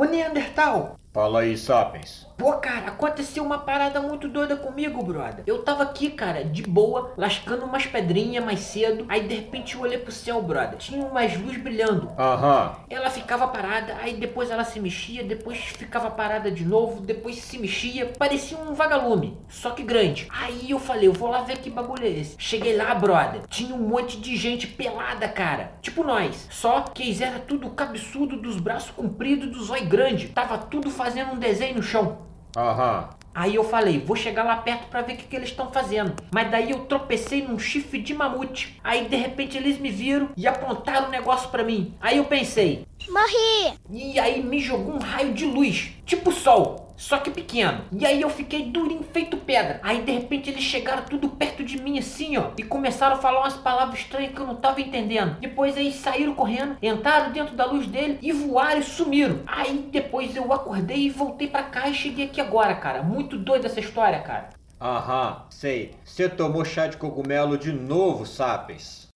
Ô 0.00 0.06
Neandertal! 0.06 0.98
Fala 1.12 1.40
aí, 1.40 1.58
Sapiens. 1.58 2.26
Pô, 2.40 2.54
cara, 2.54 2.86
aconteceu 2.86 3.44
uma 3.44 3.58
parada 3.58 4.00
muito 4.00 4.26
doida 4.26 4.56
comigo, 4.56 5.02
brother. 5.02 5.44
Eu 5.46 5.62
tava 5.62 5.82
aqui, 5.82 6.08
cara, 6.08 6.42
de 6.42 6.62
boa, 6.62 7.12
lascando 7.14 7.66
umas 7.66 7.84
pedrinhas 7.84 8.42
mais 8.42 8.60
cedo. 8.60 9.04
Aí 9.10 9.28
de 9.28 9.34
repente 9.34 9.74
eu 9.74 9.82
olhei 9.82 9.98
pro 9.98 10.10
céu, 10.10 10.40
brother. 10.40 10.78
Tinha 10.78 11.04
umas 11.04 11.36
luzes 11.36 11.60
brilhando. 11.60 12.10
Aham. 12.18 12.76
Ela 12.88 13.10
ficava 13.10 13.46
parada, 13.46 13.94
aí 14.00 14.14
depois 14.14 14.50
ela 14.50 14.64
se 14.64 14.80
mexia, 14.80 15.22
depois 15.22 15.58
ficava 15.58 16.10
parada 16.10 16.50
de 16.50 16.64
novo, 16.64 17.02
depois 17.02 17.36
se 17.36 17.58
mexia. 17.58 18.10
Parecia 18.18 18.56
um 18.56 18.72
vagalume, 18.72 19.36
só 19.46 19.72
que 19.72 19.82
grande. 19.82 20.26
Aí 20.30 20.70
eu 20.70 20.78
falei, 20.78 21.08
eu 21.08 21.12
vou 21.12 21.28
lá 21.28 21.42
ver 21.42 21.58
que 21.58 21.68
bagulho 21.68 22.06
é 22.06 22.08
esse. 22.08 22.36
Cheguei 22.38 22.74
lá, 22.74 22.94
brother. 22.94 23.42
Tinha 23.50 23.74
um 23.74 23.86
monte 23.86 24.18
de 24.18 24.34
gente 24.34 24.66
pelada, 24.66 25.28
cara. 25.28 25.72
Tipo 25.82 26.02
nós. 26.02 26.48
Só 26.48 26.80
que 26.80 27.02
eles 27.02 27.20
eram 27.20 27.40
tudo 27.40 27.68
cabeçudo, 27.68 28.38
dos 28.40 28.58
braços 28.58 28.92
compridos, 28.92 29.50
dos 29.50 29.68
olhos 29.68 29.88
grandes. 29.88 30.30
Tava 30.30 30.56
tudo 30.56 30.90
fazendo 30.90 31.32
um 31.32 31.38
desenho 31.38 31.76
no 31.76 31.82
chão. 31.82 32.29
Aham. 32.56 33.10
Aí 33.32 33.54
eu 33.54 33.62
falei, 33.62 33.98
vou 34.00 34.16
chegar 34.16 34.42
lá 34.42 34.56
perto 34.56 34.88
pra 34.88 35.02
ver 35.02 35.14
o 35.14 35.16
que, 35.16 35.24
que 35.24 35.36
eles 35.36 35.50
estão 35.50 35.70
fazendo. 35.70 36.14
Mas 36.32 36.50
daí 36.50 36.72
eu 36.72 36.80
tropecei 36.86 37.46
num 37.46 37.58
chifre 37.58 38.00
de 38.00 38.12
mamute. 38.12 38.80
Aí 38.82 39.08
de 39.08 39.16
repente 39.16 39.56
eles 39.56 39.78
me 39.78 39.90
viram 39.90 40.30
e 40.36 40.46
apontaram 40.48 41.06
um 41.06 41.10
negócio 41.10 41.48
pra 41.48 41.62
mim. 41.62 41.94
Aí 42.00 42.16
eu 42.18 42.24
pensei, 42.24 42.84
Morri! 43.08 43.78
e 43.88 44.18
aí 44.18 44.42
me 44.42 44.58
jogou 44.58 44.94
um 44.94 44.98
raio 44.98 45.32
de 45.32 45.46
luz, 45.46 45.92
tipo 46.04 46.32
sol. 46.32 46.89
Só 47.00 47.16
que 47.16 47.30
pequeno. 47.30 47.80
E 47.90 48.04
aí 48.04 48.20
eu 48.20 48.28
fiquei 48.28 48.66
durinho 48.66 49.02
feito 49.02 49.38
pedra. 49.38 49.80
Aí 49.82 50.02
de 50.02 50.12
repente 50.12 50.50
eles 50.50 50.62
chegaram 50.62 51.02
tudo 51.04 51.30
perto 51.30 51.64
de 51.64 51.80
mim 51.80 51.98
assim, 51.98 52.36
ó. 52.36 52.50
E 52.58 52.62
começaram 52.62 53.16
a 53.16 53.18
falar 53.18 53.40
umas 53.40 53.56
palavras 53.56 54.00
estranhas 54.00 54.34
que 54.34 54.38
eu 54.38 54.46
não 54.46 54.56
tava 54.56 54.82
entendendo. 54.82 55.40
Depois 55.40 55.78
eles 55.78 55.94
saíram 55.94 56.34
correndo, 56.34 56.76
entraram 56.82 57.32
dentro 57.32 57.56
da 57.56 57.64
luz 57.64 57.86
dele 57.86 58.18
e 58.20 58.32
voaram 58.32 58.80
e 58.80 58.84
sumiram. 58.84 59.40
Aí 59.46 59.88
depois 59.90 60.36
eu 60.36 60.52
acordei 60.52 61.06
e 61.06 61.10
voltei 61.10 61.48
pra 61.48 61.62
cá 61.62 61.88
e 61.88 61.94
cheguei 61.94 62.26
aqui 62.26 62.38
agora, 62.38 62.74
cara. 62.74 63.02
Muito 63.02 63.38
doida 63.38 63.66
essa 63.66 63.80
história, 63.80 64.20
cara. 64.20 64.50
Aham, 64.78 65.46
sei. 65.48 65.94
Você 66.04 66.28
tomou 66.28 66.66
chá 66.66 66.86
de 66.86 66.98
cogumelo 66.98 67.56
de 67.56 67.72
novo, 67.72 68.26
Sapiens. 68.26 69.08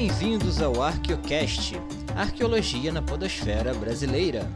Bem-vindos 0.00 0.62
ao 0.62 0.82
Arqueocast, 0.82 1.78
Arqueologia 2.16 2.90
na 2.90 3.02
Podosfera 3.02 3.74
Brasileira. 3.74 4.50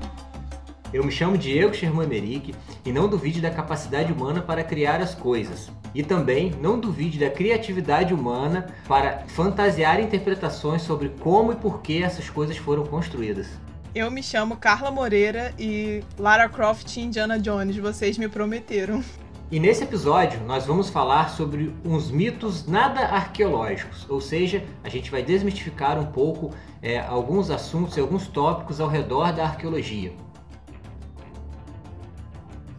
Eu 0.90 1.04
me 1.04 1.12
chamo 1.12 1.36
Diego 1.36 1.74
Sherman 1.74 2.06
Merick 2.06 2.54
e 2.82 2.90
não 2.90 3.06
duvide 3.06 3.42
da 3.42 3.50
capacidade 3.50 4.10
humana 4.10 4.40
para 4.40 4.64
criar 4.64 5.02
as 5.02 5.14
coisas. 5.14 5.70
E 5.94 6.02
também 6.02 6.50
não 6.62 6.80
duvide 6.80 7.18
da 7.18 7.28
criatividade 7.28 8.14
humana 8.14 8.74
para 8.88 9.26
fantasiar 9.26 10.00
interpretações 10.00 10.80
sobre 10.80 11.10
como 11.10 11.52
e 11.52 11.56
por 11.56 11.82
que 11.82 12.02
essas 12.02 12.30
coisas 12.30 12.56
foram 12.56 12.86
construídas. 12.86 13.48
Eu 13.94 14.10
me 14.10 14.22
chamo 14.22 14.56
Carla 14.56 14.90
Moreira 14.90 15.52
e 15.58 16.02
Lara 16.18 16.48
Croft 16.48 16.96
e 16.96 17.02
Indiana 17.02 17.38
Jones, 17.38 17.76
vocês 17.76 18.16
me 18.16 18.28
prometeram. 18.28 19.04
E 19.50 19.60
nesse 19.60 19.84
episódio 19.84 20.40
nós 20.40 20.64
vamos 20.64 20.88
falar 20.88 21.28
sobre 21.28 21.74
uns 21.84 22.10
mitos 22.10 22.66
nada 22.66 23.00
arqueológicos, 23.00 24.08
ou 24.08 24.20
seja, 24.20 24.64
a 24.82 24.88
gente 24.88 25.10
vai 25.10 25.22
desmistificar 25.22 25.98
um 25.98 26.06
pouco 26.06 26.50
é, 26.80 26.98
alguns 26.98 27.50
assuntos 27.50 27.96
e 27.96 28.00
alguns 28.00 28.26
tópicos 28.26 28.80
ao 28.80 28.88
redor 28.88 29.32
da 29.32 29.44
arqueologia. 29.44 30.12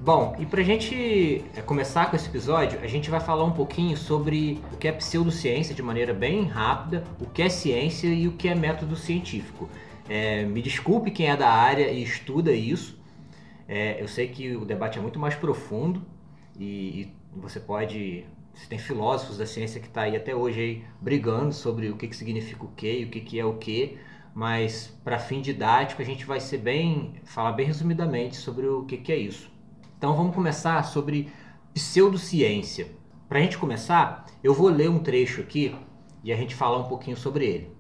Bom, 0.02 0.36
e 0.40 0.46
para 0.46 0.62
a 0.62 0.64
gente 0.64 1.46
é, 1.56 1.62
começar 1.62 2.10
com 2.10 2.16
esse 2.16 2.28
episódio, 2.28 2.80
a 2.82 2.88
gente 2.88 3.12
vai 3.12 3.20
falar 3.20 3.44
um 3.44 3.52
pouquinho 3.52 3.96
sobre 3.96 4.60
o 4.74 4.78
que 4.78 4.88
é 4.88 4.92
pseudociência 4.92 5.74
de 5.74 5.84
maneira 5.84 6.14
bem 6.14 6.46
rápida, 6.46 7.04
o 7.22 7.28
que 7.28 7.44
é 7.44 7.50
ciência 7.50 8.08
e 8.08 8.28
o 8.28 8.34
que 8.34 8.48
é 8.48 8.56
método 8.56 8.96
científico. 8.96 9.70
É, 10.10 10.44
me 10.44 10.62
desculpe 10.64 11.12
quem 11.12 11.28
é 11.28 11.38
da 11.38 11.50
área 11.50 11.90
e 11.92 12.04
estuda 12.04 12.52
isso. 12.52 13.00
É, 13.68 14.02
eu 14.02 14.08
sei 14.08 14.28
que 14.28 14.56
o 14.56 14.66
debate 14.66 14.98
é 15.00 15.02
muito 15.02 15.20
mais 15.20 15.36
profundo 15.36 16.06
e, 16.60 16.66
e 16.66 17.16
você 17.36 17.60
pode. 17.60 18.26
Você 18.54 18.68
tem 18.68 18.80
filósofos 18.80 19.38
da 19.38 19.46
ciência 19.46 19.82
que 19.82 19.88
está 19.88 20.04
aí 20.04 20.16
até 20.16 20.34
hoje 20.34 20.60
aí 20.60 20.84
brigando 21.02 21.54
sobre 21.54 21.90
o 21.90 21.98
que, 21.98 22.08
que 22.08 22.16
significa 22.16 22.64
o 22.64 22.70
que 22.70 23.02
e 23.02 23.04
o 23.04 23.10
que, 23.10 23.20
que 23.20 23.38
é 23.38 23.44
o 23.44 23.56
que, 23.56 23.98
mas 24.34 24.98
para 25.04 25.20
fim 25.20 25.42
didático 25.42 26.02
a 26.02 26.06
gente 26.06 26.26
vai 26.26 26.40
ser 26.40 26.60
bem. 26.60 27.16
falar 27.26 27.52
bem 27.52 27.66
resumidamente 27.66 28.38
sobre 28.38 28.66
o 28.66 28.86
que, 28.86 28.98
que 28.98 29.12
é 29.12 29.18
isso. 29.18 29.52
Então 29.98 30.16
vamos 30.16 30.34
começar 30.34 30.82
sobre 30.84 31.30
pseudociência. 31.74 32.88
Para 33.28 33.40
a 33.40 33.42
gente 33.42 33.58
começar, 33.58 34.26
eu 34.44 34.54
vou 34.54 34.70
ler 34.70 34.90
um 34.90 35.00
trecho 35.00 35.42
aqui 35.42 35.76
e 36.24 36.32
a 36.32 36.36
gente 36.38 36.56
falar 36.56 36.78
um 36.78 36.88
pouquinho 36.88 37.18
sobre 37.18 37.46
ele. 37.46 37.76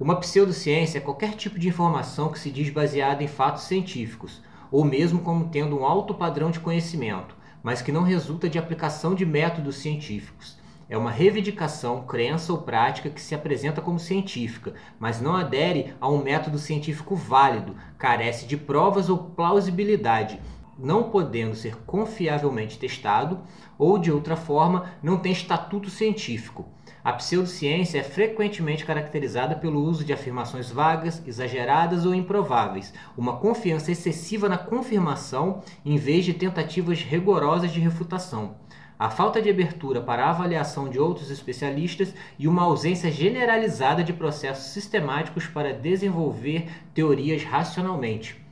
Uma 0.00 0.16
pseudociência 0.16 0.98
é 0.98 1.00
qualquer 1.00 1.34
tipo 1.34 1.58
de 1.58 1.68
informação 1.68 2.30
que 2.30 2.38
se 2.38 2.50
diz 2.50 2.70
baseada 2.70 3.22
em 3.22 3.28
fatos 3.28 3.64
científicos, 3.64 4.42
ou 4.70 4.84
mesmo 4.84 5.20
como 5.20 5.48
tendo 5.48 5.78
um 5.78 5.84
alto 5.84 6.14
padrão 6.14 6.50
de 6.50 6.60
conhecimento, 6.60 7.36
mas 7.62 7.82
que 7.82 7.92
não 7.92 8.02
resulta 8.02 8.48
de 8.48 8.58
aplicação 8.58 9.14
de 9.14 9.26
métodos 9.26 9.76
científicos. 9.76 10.58
É 10.90 10.96
uma 10.96 11.10
reivindicação, 11.10 12.04
crença 12.04 12.50
ou 12.50 12.62
prática 12.62 13.10
que 13.10 13.20
se 13.20 13.34
apresenta 13.34 13.82
como 13.82 13.98
científica, 13.98 14.72
mas 14.98 15.20
não 15.20 15.36
adere 15.36 15.94
a 16.00 16.08
um 16.08 16.22
método 16.22 16.58
científico 16.58 17.14
válido, 17.14 17.76
carece 17.98 18.46
de 18.46 18.56
provas 18.56 19.10
ou 19.10 19.18
plausibilidade, 19.18 20.40
não 20.78 21.10
podendo 21.10 21.54
ser 21.54 21.76
confiavelmente 21.84 22.78
testado 22.78 23.40
ou, 23.76 23.98
de 23.98 24.10
outra 24.10 24.36
forma, 24.36 24.92
não 25.02 25.18
tem 25.18 25.32
estatuto 25.32 25.90
científico. 25.90 26.66
A 27.08 27.14
pseudociência 27.14 28.00
é 28.00 28.02
frequentemente 28.02 28.84
caracterizada 28.84 29.56
pelo 29.56 29.82
uso 29.82 30.04
de 30.04 30.12
afirmações 30.12 30.70
vagas, 30.70 31.26
exageradas 31.26 32.04
ou 32.04 32.14
improváveis, 32.14 32.92
uma 33.16 33.38
confiança 33.38 33.90
excessiva 33.90 34.46
na 34.46 34.58
confirmação 34.58 35.62
em 35.86 35.96
vez 35.96 36.26
de 36.26 36.34
tentativas 36.34 37.00
rigorosas 37.00 37.72
de 37.72 37.80
refutação, 37.80 38.56
a 38.98 39.08
falta 39.08 39.40
de 39.40 39.48
abertura 39.48 40.02
para 40.02 40.26
a 40.26 40.28
avaliação 40.28 40.86
de 40.86 40.98
outros 40.98 41.30
especialistas 41.30 42.12
e 42.38 42.46
uma 42.46 42.64
ausência 42.64 43.10
generalizada 43.10 44.04
de 44.04 44.12
processos 44.12 44.66
sistemáticos 44.74 45.46
para 45.46 45.72
desenvolver 45.72 46.68
teorias 46.92 47.42
racionalmente. 47.42 48.47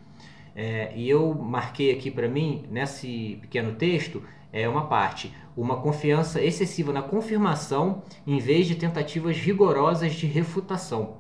É, 0.57 0.91
e 0.97 1.09
eu 1.09 1.35
marquei 1.35 1.93
aqui 1.93 2.11
para 2.11 2.27
mim, 2.27 2.65
nesse 2.71 3.39
pequeno 3.43 3.75
texto, 3.75 4.23
é 4.51 4.67
uma 4.67 4.87
parte, 4.87 5.31
uma 5.55 5.77
confiança 5.83 6.43
excessiva 6.43 6.95
na 6.95 7.03
confirmação 7.03 8.03
em 8.27 8.39
vez 8.39 8.67
de 8.67 8.75
tentativas 8.75 9.37
rigorosas 9.37 10.15
de 10.15 10.27
refutação. 10.27 11.19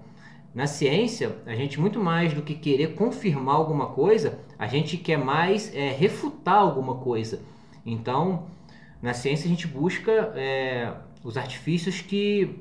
Na 0.54 0.66
ciência, 0.66 1.36
a 1.44 1.54
gente 1.54 1.78
muito 1.78 2.00
mais 2.00 2.32
do 2.32 2.40
que 2.40 2.54
querer 2.54 2.94
confirmar 2.94 3.56
alguma 3.56 3.88
coisa, 3.88 4.38
a 4.58 4.66
gente 4.66 4.96
quer 4.96 5.18
mais 5.18 5.74
é, 5.74 5.90
refutar 5.90 6.56
alguma 6.56 6.94
coisa. 6.94 7.42
Então, 7.84 8.46
na 9.02 9.12
ciência 9.12 9.44
a 9.44 9.48
gente 9.50 9.66
busca 9.66 10.32
é, 10.34 10.94
os 11.22 11.36
artifícios 11.36 12.00
que, 12.00 12.58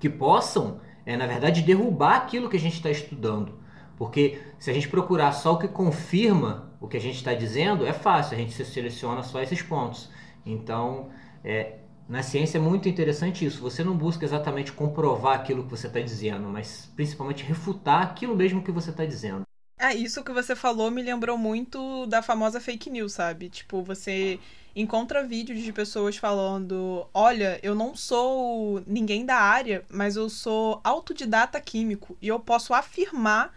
que 0.00 0.08
possam, 0.08 0.80
é, 1.06 1.16
na 1.16 1.28
verdade, 1.28 1.62
derrubar 1.62 2.16
aquilo 2.16 2.48
que 2.48 2.56
a 2.56 2.60
gente 2.60 2.74
está 2.74 2.90
estudando. 2.90 3.61
Porque 3.96 4.40
se 4.58 4.70
a 4.70 4.74
gente 4.74 4.88
procurar 4.88 5.32
só 5.32 5.52
o 5.52 5.58
que 5.58 5.68
confirma 5.68 6.72
o 6.80 6.88
que 6.88 6.96
a 6.96 7.00
gente 7.00 7.16
está 7.16 7.34
dizendo, 7.34 7.86
é 7.86 7.92
fácil, 7.92 8.34
a 8.36 8.40
gente 8.40 8.52
seleciona 8.64 9.22
só 9.22 9.40
esses 9.40 9.62
pontos. 9.62 10.10
Então, 10.44 11.10
é, 11.44 11.78
na 12.08 12.22
ciência 12.22 12.58
é 12.58 12.60
muito 12.60 12.88
interessante 12.88 13.44
isso. 13.44 13.60
Você 13.62 13.84
não 13.84 13.96
busca 13.96 14.24
exatamente 14.24 14.72
comprovar 14.72 15.38
aquilo 15.38 15.64
que 15.64 15.70
você 15.70 15.86
está 15.86 16.00
dizendo, 16.00 16.48
mas 16.48 16.90
principalmente 16.96 17.44
refutar 17.44 18.02
aquilo 18.02 18.36
mesmo 18.36 18.62
que 18.62 18.72
você 18.72 18.90
está 18.90 19.04
dizendo. 19.04 19.42
É, 19.78 19.94
isso 19.94 20.22
que 20.22 20.32
você 20.32 20.54
falou 20.54 20.90
me 20.90 21.02
lembrou 21.02 21.36
muito 21.36 22.06
da 22.06 22.22
famosa 22.22 22.60
fake 22.60 22.90
news, 22.90 23.14
sabe? 23.14 23.48
Tipo, 23.48 23.82
você 23.82 24.38
encontra 24.76 25.24
vídeos 25.24 25.60
de 25.60 25.72
pessoas 25.72 26.16
falando: 26.16 27.06
Olha, 27.12 27.58
eu 27.62 27.74
não 27.74 27.96
sou 27.96 28.82
ninguém 28.86 29.24
da 29.24 29.36
área, 29.36 29.84
mas 29.88 30.16
eu 30.16 30.28
sou 30.28 30.80
autodidata 30.84 31.60
químico 31.60 32.16
e 32.20 32.28
eu 32.28 32.38
posso 32.38 32.74
afirmar 32.74 33.52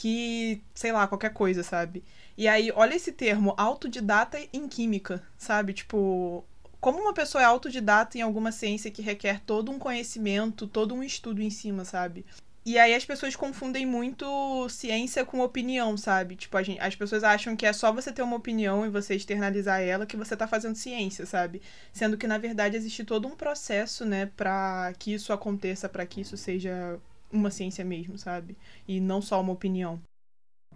que, 0.00 0.62
sei 0.74 0.92
lá, 0.92 1.06
qualquer 1.06 1.30
coisa, 1.30 1.62
sabe? 1.62 2.02
E 2.34 2.48
aí, 2.48 2.72
olha 2.74 2.94
esse 2.94 3.12
termo, 3.12 3.52
autodidata 3.54 4.38
em 4.50 4.66
química, 4.66 5.22
sabe? 5.36 5.74
Tipo, 5.74 6.42
como 6.80 6.98
uma 6.98 7.12
pessoa 7.12 7.42
é 7.42 7.44
autodidata 7.44 8.16
em 8.16 8.22
alguma 8.22 8.50
ciência 8.50 8.90
que 8.90 9.02
requer 9.02 9.40
todo 9.40 9.70
um 9.70 9.78
conhecimento, 9.78 10.66
todo 10.66 10.94
um 10.94 11.02
estudo 11.02 11.42
em 11.42 11.50
cima, 11.50 11.84
sabe? 11.84 12.24
E 12.64 12.78
aí 12.78 12.94
as 12.94 13.04
pessoas 13.04 13.36
confundem 13.36 13.84
muito 13.84 14.66
ciência 14.70 15.22
com 15.22 15.40
opinião, 15.40 15.98
sabe? 15.98 16.34
Tipo, 16.34 16.62
gente, 16.62 16.80
as 16.80 16.94
pessoas 16.96 17.22
acham 17.22 17.54
que 17.54 17.66
é 17.66 17.72
só 17.72 17.92
você 17.92 18.10
ter 18.10 18.22
uma 18.22 18.36
opinião 18.36 18.86
e 18.86 18.88
você 18.88 19.14
externalizar 19.14 19.82
ela 19.82 20.06
que 20.06 20.16
você 20.16 20.34
tá 20.34 20.48
fazendo 20.48 20.76
ciência, 20.76 21.26
sabe? 21.26 21.60
Sendo 21.92 22.16
que 22.16 22.26
na 22.26 22.38
verdade 22.38 22.74
existe 22.74 23.04
todo 23.04 23.28
um 23.28 23.36
processo, 23.36 24.06
né, 24.06 24.30
para 24.34 24.94
que 24.98 25.12
isso 25.12 25.30
aconteça, 25.30 25.90
para 25.90 26.06
que 26.06 26.22
isso 26.22 26.38
seja 26.38 26.98
uma 27.32 27.50
ciência 27.50 27.84
mesmo, 27.84 28.18
sabe? 28.18 28.56
E 28.86 29.00
não 29.00 29.20
só 29.20 29.40
uma 29.40 29.52
opinião. 29.52 30.00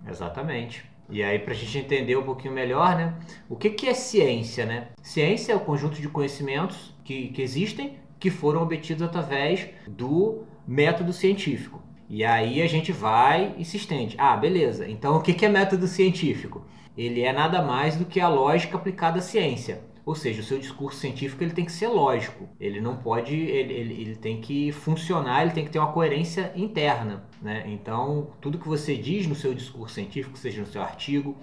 Exatamente. 0.07 0.85
E 1.11 1.23
aí, 1.23 1.39
para 1.39 1.53
a 1.53 1.57
gente 1.57 1.79
entender 1.79 2.17
um 2.17 2.23
pouquinho 2.23 2.55
melhor, 2.55 2.97
né? 2.97 3.15
O 3.49 3.57
que, 3.57 3.71
que 3.71 3.89
é 3.89 3.95
ciência, 3.95 4.65
né? 4.65 4.89
Ciência 5.03 5.53
é 5.53 5.57
o 5.57 5.61
conjunto 5.61 6.01
de 6.01 6.09
conhecimentos 6.09 6.95
que, 7.05 7.29
que 7.29 7.43
existem 7.43 7.99
que 8.19 8.31
foram 8.31 8.63
obtidos 8.63 9.03
através 9.03 9.69
do 9.87 10.45
método 10.67 11.13
científico. 11.13 11.83
E 12.09 12.25
aí 12.25 12.63
a 12.63 12.67
gente 12.67 12.91
vai 12.91 13.55
e 13.59 13.65
se 13.65 13.77
estende. 13.77 14.15
Ah, 14.19 14.37
beleza. 14.37 14.89
Então 14.89 15.17
o 15.17 15.21
que 15.21 15.45
é 15.45 15.49
método 15.49 15.87
científico? 15.87 16.65
Ele 16.97 17.23
é 17.23 17.33
nada 17.33 17.61
mais 17.61 17.97
do 17.97 18.05
que 18.05 18.21
a 18.21 18.29
lógica 18.29 18.77
aplicada 18.77 19.19
à 19.19 19.23
ciência. 19.23 19.83
Ou 20.07 20.15
seja, 20.15 20.43
o 20.43 20.45
seu 20.45 20.59
discurso 20.59 21.01
científico 21.01 21.43
ele 21.43 21.53
tem 21.53 21.65
que 21.65 21.73
ser 21.73 21.89
lógico. 21.89 22.49
Ele 22.61 22.79
não 22.81 22.97
pode, 22.97 23.35
ele, 23.35 23.73
ele, 23.73 23.95
ele, 24.03 24.17
tem 24.17 24.41
que 24.41 24.71
funcionar, 24.71 25.43
ele 25.43 25.53
tem 25.53 25.65
que 25.65 25.71
ter 25.71 25.79
uma 25.79 25.93
coerência 25.93 26.53
interna. 26.55 27.25
Né? 27.41 27.65
Então, 27.67 28.33
tudo 28.41 28.59
que 28.59 28.69
você 28.69 28.97
diz 28.97 29.27
no 29.27 29.35
seu 29.35 29.55
discurso 29.55 29.95
científico, 29.95 30.37
seja 30.37 30.61
no 30.61 30.67
seu 30.67 30.83
artigo, 30.83 31.37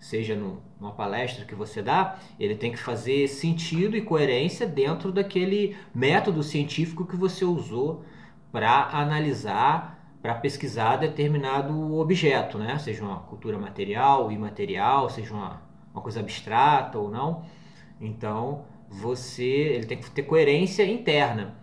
seja 0.00 0.34
no, 0.34 0.62
numa 0.80 0.92
palestra 0.92 1.44
que 1.44 1.54
você 1.54 1.82
dá, 1.82 2.18
ele 2.38 2.54
tem 2.54 2.72
que 2.72 2.78
fazer 2.78 3.28
sentido 3.28 3.96
e 3.96 4.00
coerência 4.00 4.66
dentro 4.66 5.12
daquele 5.12 5.76
método 5.94 6.42
científico 6.42 7.04
que 7.04 7.16
você 7.16 7.44
usou 7.44 8.04
para 8.50 8.88
analisar, 8.92 10.16
para 10.22 10.34
pesquisar 10.34 10.96
determinado 10.96 11.94
objeto, 11.96 12.58
né? 12.58 12.78
seja 12.78 13.04
uma 13.04 13.18
cultura 13.20 13.58
material, 13.58 14.32
imaterial, 14.32 15.10
seja 15.10 15.34
uma, 15.34 15.62
uma 15.92 16.00
coisa 16.00 16.20
abstrata 16.20 16.98
ou 16.98 17.10
não. 17.10 17.44
Então, 18.00 18.64
você 18.88 19.44
ele 19.44 19.86
tem 19.86 19.98
que 19.98 20.10
ter 20.10 20.22
coerência 20.22 20.84
interna. 20.84 21.56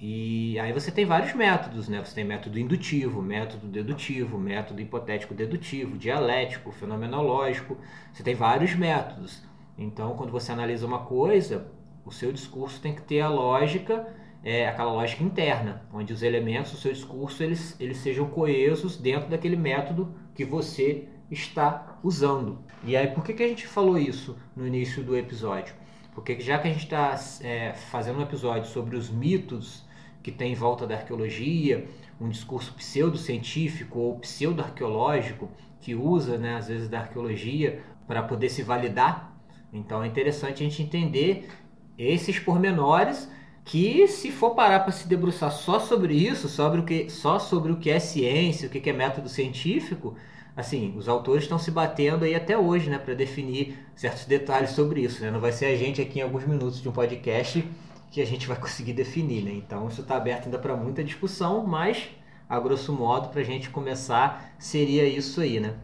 E 0.00 0.58
aí 0.60 0.72
você 0.72 0.92
tem 0.92 1.04
vários 1.04 1.34
métodos, 1.34 1.88
né? 1.88 2.04
Você 2.04 2.14
tem 2.14 2.24
método 2.24 2.58
indutivo, 2.58 3.20
método 3.20 3.66
dedutivo, 3.66 4.38
método 4.38 4.80
hipotético 4.80 5.34
dedutivo, 5.34 5.98
dialético, 5.98 6.70
fenomenológico. 6.70 7.76
Você 8.12 8.22
tem 8.22 8.34
vários 8.34 8.74
métodos. 8.74 9.42
Então, 9.76 10.16
quando 10.16 10.30
você 10.30 10.52
analisa 10.52 10.86
uma 10.86 11.00
coisa, 11.00 11.66
o 12.04 12.12
seu 12.12 12.32
discurso 12.32 12.80
tem 12.80 12.94
que 12.94 13.02
ter 13.02 13.20
a 13.20 13.28
lógica, 13.28 14.06
é, 14.44 14.68
aquela 14.68 14.92
lógica 14.92 15.24
interna, 15.24 15.82
onde 15.92 16.12
os 16.12 16.22
elementos 16.22 16.72
do 16.72 16.78
seu 16.78 16.92
discurso 16.92 17.42
eles, 17.42 17.78
eles 17.80 17.98
sejam 17.98 18.28
coesos 18.28 18.96
dentro 18.96 19.28
daquele 19.28 19.56
método 19.56 20.14
que 20.32 20.44
você 20.44 21.08
está 21.30 21.98
usando. 22.02 22.58
E 22.84 22.96
aí, 22.96 23.08
por 23.08 23.24
que, 23.24 23.32
que 23.32 23.42
a 23.42 23.48
gente 23.48 23.66
falou 23.66 23.98
isso 23.98 24.36
no 24.56 24.66
início 24.66 25.02
do 25.02 25.16
episódio? 25.16 25.74
Porque 26.14 26.40
já 26.40 26.58
que 26.58 26.68
a 26.68 26.72
gente 26.72 26.84
está 26.84 27.18
é, 27.42 27.72
fazendo 27.72 28.18
um 28.18 28.22
episódio 28.22 28.68
sobre 28.68 28.96
os 28.96 29.10
mitos 29.10 29.84
que 30.22 30.32
tem 30.32 30.52
em 30.52 30.54
volta 30.54 30.86
da 30.86 30.96
arqueologia, 30.96 31.88
um 32.20 32.28
discurso 32.28 32.74
pseudocientífico 32.74 33.98
ou 33.98 34.18
pseudo-arqueológico 34.18 35.50
que 35.80 35.94
usa, 35.94 36.36
né, 36.36 36.56
às 36.56 36.68
vezes, 36.68 36.88
da 36.88 37.00
arqueologia 37.00 37.82
para 38.06 38.22
poder 38.22 38.48
se 38.48 38.62
validar. 38.62 39.36
Então 39.72 40.02
é 40.02 40.06
interessante 40.06 40.64
a 40.64 40.68
gente 40.68 40.82
entender 40.82 41.48
esses 41.96 42.38
pormenores 42.38 43.30
que 43.64 44.08
se 44.08 44.32
for 44.32 44.54
parar 44.54 44.80
para 44.80 44.92
se 44.92 45.06
debruçar 45.06 45.52
só 45.52 45.78
sobre 45.78 46.14
isso, 46.14 46.48
sobre 46.48 46.80
o 46.80 46.84
que, 46.84 47.10
só 47.10 47.38
sobre 47.38 47.70
o 47.70 47.76
que 47.76 47.90
é 47.90 48.00
ciência, 48.00 48.66
o 48.66 48.70
que 48.70 48.88
é 48.88 48.92
método 48.92 49.28
científico, 49.28 50.16
assim, 50.58 50.92
os 50.96 51.08
autores 51.08 51.44
estão 51.44 51.56
se 51.56 51.70
batendo 51.70 52.24
aí 52.24 52.34
até 52.34 52.58
hoje, 52.58 52.90
né, 52.90 52.98
para 52.98 53.14
definir 53.14 53.78
certos 53.94 54.24
detalhes 54.24 54.70
sobre 54.70 55.00
isso, 55.00 55.22
né? 55.22 55.30
Não 55.30 55.38
vai 55.38 55.52
ser 55.52 55.66
a 55.66 55.76
gente 55.76 56.02
aqui 56.02 56.18
em 56.18 56.22
alguns 56.22 56.44
minutos 56.44 56.82
de 56.82 56.88
um 56.88 56.92
podcast 56.92 57.64
que 58.10 58.20
a 58.20 58.26
gente 58.26 58.48
vai 58.48 58.56
conseguir 58.60 58.92
definir, 58.92 59.44
né? 59.44 59.52
Então 59.52 59.86
isso 59.86 60.00
está 60.00 60.16
aberto 60.16 60.46
ainda 60.46 60.58
para 60.58 60.74
muita 60.74 61.04
discussão, 61.04 61.64
mas 61.64 62.08
a 62.48 62.58
grosso 62.58 62.92
modo 62.92 63.28
para 63.28 63.40
a 63.40 63.44
gente 63.44 63.70
começar 63.70 64.52
seria 64.58 65.04
isso 65.04 65.40
aí, 65.40 65.60
né? 65.60 65.74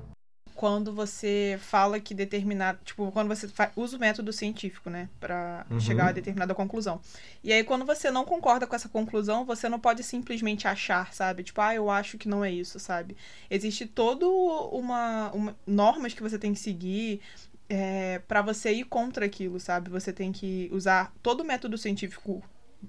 Quando 0.64 0.94
você 0.94 1.58
fala 1.60 2.00
que 2.00 2.14
determinado, 2.14 2.78
tipo, 2.86 3.12
quando 3.12 3.28
você 3.28 3.46
usa 3.76 3.98
o 3.98 4.00
método 4.00 4.32
científico, 4.32 4.88
né, 4.88 5.10
para 5.20 5.66
uhum. 5.70 5.78
chegar 5.78 6.08
a 6.08 6.12
determinada 6.12 6.54
conclusão. 6.54 7.02
E 7.42 7.52
aí 7.52 7.62
quando 7.62 7.84
você 7.84 8.10
não 8.10 8.24
concorda 8.24 8.66
com 8.66 8.74
essa 8.74 8.88
conclusão, 8.88 9.44
você 9.44 9.68
não 9.68 9.78
pode 9.78 10.02
simplesmente 10.02 10.66
achar, 10.66 11.12
sabe? 11.12 11.42
Tipo, 11.42 11.60
ah, 11.60 11.74
eu 11.74 11.90
acho 11.90 12.16
que 12.16 12.26
não 12.26 12.42
é 12.42 12.50
isso, 12.50 12.80
sabe? 12.80 13.14
Existe 13.50 13.84
todo 13.84 14.26
uma, 14.72 15.30
uma 15.32 15.56
normas 15.66 16.14
que 16.14 16.22
você 16.22 16.38
tem 16.38 16.54
que 16.54 16.60
seguir, 16.60 17.20
é, 17.68 18.20
para 18.20 18.40
você 18.40 18.72
ir 18.72 18.84
contra 18.84 19.26
aquilo, 19.26 19.60
sabe? 19.60 19.90
Você 19.90 20.14
tem 20.14 20.32
que 20.32 20.70
usar 20.72 21.12
todo 21.22 21.42
o 21.42 21.44
método 21.44 21.76
científico 21.76 22.42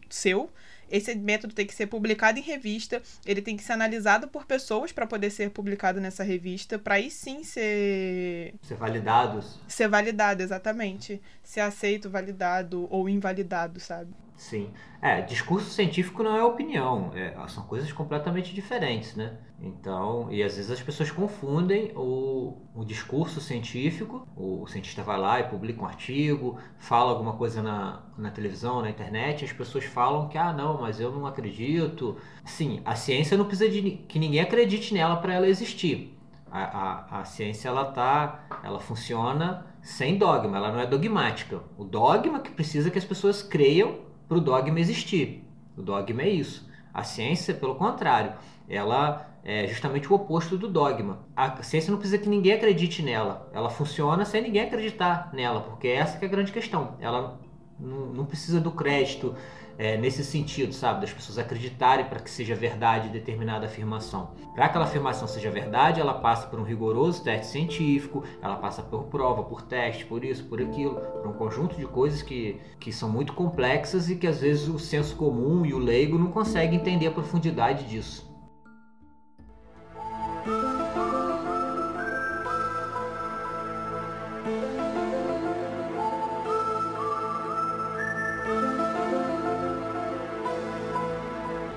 seu. 0.09 0.49
Esse 0.89 1.15
método 1.15 1.53
tem 1.53 1.65
que 1.65 1.73
ser 1.73 1.87
publicado 1.87 2.39
em 2.39 2.41
revista, 2.41 3.01
ele 3.25 3.41
tem 3.41 3.57
que 3.57 3.63
ser 3.63 3.73
analisado 3.73 4.27
por 4.27 4.45
pessoas 4.45 4.91
para 4.91 5.07
poder 5.07 5.29
ser 5.29 5.49
publicado 5.49 5.99
nessa 5.99 6.23
revista, 6.23 6.77
para 6.77 6.95
aí 6.95 7.09
sim 7.09 7.43
ser 7.43 8.53
ser 8.61 8.75
validados. 8.75 9.59
Ser 9.67 9.87
validado, 9.87 10.41
exatamente. 10.41 11.21
Ser 11.43 11.61
aceito, 11.61 12.09
validado 12.09 12.87
ou 12.89 13.09
invalidado, 13.09 13.79
sabe? 13.79 14.13
Sim. 14.35 14.71
É, 15.01 15.21
discurso 15.21 15.69
científico 15.69 16.21
não 16.21 16.35
é 16.35 16.43
opinião, 16.43 17.11
é, 17.15 17.33
são 17.47 17.63
coisas 17.63 17.91
completamente 17.93 18.53
diferentes, 18.53 19.15
né? 19.15 19.37
Então, 19.61 20.27
e 20.29 20.43
às 20.43 20.55
vezes 20.55 20.69
as 20.69 20.81
pessoas 20.81 21.09
confundem 21.09 21.93
o, 21.95 22.57
o 22.75 22.83
discurso 22.83 23.39
científico, 23.39 24.27
o, 24.35 24.67
cientista 24.67 25.01
vai 25.03 25.17
lá 25.17 25.39
e 25.39 25.43
publica 25.43 25.81
um 25.81 25.85
artigo, 25.85 26.57
fala 26.77 27.11
alguma 27.11 27.33
coisa 27.33 27.63
na, 27.63 28.03
na 28.17 28.29
televisão, 28.29 28.81
na 28.81 28.89
internet, 28.89 29.45
as 29.45 29.53
pessoas 29.53 29.85
falam 29.85 30.27
que, 30.27 30.37
ah, 30.37 30.51
não, 30.51 30.81
mas 30.81 30.99
eu 30.99 31.11
não 31.11 31.25
acredito. 31.25 32.17
Sim, 32.43 32.81
a 32.83 32.95
ciência 32.95 33.37
não 33.37 33.45
precisa 33.45 33.69
de 33.69 33.81
que 34.07 34.19
ninguém 34.19 34.41
acredite 34.41 34.93
nela 34.93 35.15
para 35.15 35.33
ela 35.33 35.47
existir. 35.47 36.17
A, 36.51 36.63
a, 36.63 37.21
a 37.21 37.25
ciência, 37.25 37.69
ela 37.69 37.85
tá, 37.85 38.45
ela 38.63 38.79
funciona 38.79 39.65
sem 39.81 40.17
dogma, 40.17 40.57
ela 40.57 40.71
não 40.71 40.79
é 40.79 40.85
dogmática. 40.85 41.61
O 41.77 41.83
dogma 41.83 42.39
que 42.39 42.51
precisa 42.51 42.89
que 42.89 42.97
as 42.97 43.05
pessoas 43.05 43.41
creiam 43.43 44.04
para 44.27 44.37
o 44.37 44.41
dogma 44.41 44.79
existir. 44.79 45.43
O 45.77 45.81
dogma 45.81 46.21
é 46.21 46.29
isso. 46.29 46.67
A 46.93 47.03
ciência, 47.03 47.53
pelo 47.53 47.75
contrário, 47.75 48.33
ela 48.69 49.29
é 49.43 49.67
justamente 49.67 50.11
o 50.11 50.15
oposto 50.15 50.57
do 50.57 50.67
dogma. 50.67 51.19
A 51.35 51.61
ciência 51.61 51.91
não 51.91 51.99
precisa 51.99 52.21
que 52.21 52.29
ninguém 52.29 52.53
acredite 52.53 53.03
nela. 53.03 53.49
Ela 53.53 53.69
funciona 53.69 54.25
sem 54.25 54.41
ninguém 54.41 54.63
acreditar 54.63 55.29
nela, 55.33 55.61
porque 55.61 55.87
essa 55.87 56.17
é 56.19 56.25
a 56.25 56.29
grande 56.29 56.51
questão. 56.51 56.95
Ela 56.99 57.39
não 57.79 58.25
precisa 58.25 58.59
do 58.59 58.71
crédito 58.71 59.35
é, 59.77 59.97
nesse 59.97 60.23
sentido, 60.23 60.73
sabe? 60.73 61.01
Das 61.01 61.13
pessoas 61.13 61.37
acreditarem 61.37 62.05
para 62.05 62.19
que 62.19 62.29
seja 62.29 62.55
verdade 62.55 63.09
determinada 63.09 63.65
afirmação. 63.65 64.31
Para 64.53 64.65
que 64.65 64.69
aquela 64.69 64.85
afirmação 64.85 65.27
seja 65.27 65.49
verdade, 65.51 65.99
ela 65.99 66.13
passa 66.13 66.47
por 66.47 66.59
um 66.59 66.63
rigoroso 66.63 67.23
teste 67.23 67.47
científico, 67.47 68.23
ela 68.41 68.55
passa 68.55 68.81
por 68.81 69.03
prova, 69.05 69.43
por 69.43 69.61
teste, 69.61 70.05
por 70.05 70.23
isso, 70.23 70.45
por 70.45 70.61
aquilo, 70.61 70.95
por 70.95 71.27
um 71.27 71.33
conjunto 71.33 71.75
de 71.75 71.85
coisas 71.85 72.21
que, 72.21 72.59
que 72.79 72.91
são 72.91 73.09
muito 73.09 73.33
complexas 73.33 74.09
e 74.09 74.15
que 74.15 74.27
às 74.27 74.41
vezes 74.41 74.67
o 74.67 74.79
senso 74.79 75.15
comum 75.15 75.65
e 75.65 75.73
o 75.73 75.79
leigo 75.79 76.17
não 76.17 76.31
conseguem 76.31 76.79
entender 76.79 77.07
a 77.07 77.11
profundidade 77.11 77.85
disso. 77.85 78.34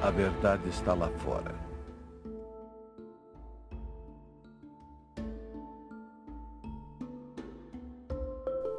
A 0.09 0.11
verdade 0.11 0.67
está 0.71 0.95
lá 0.95 1.11
fora. 1.19 1.55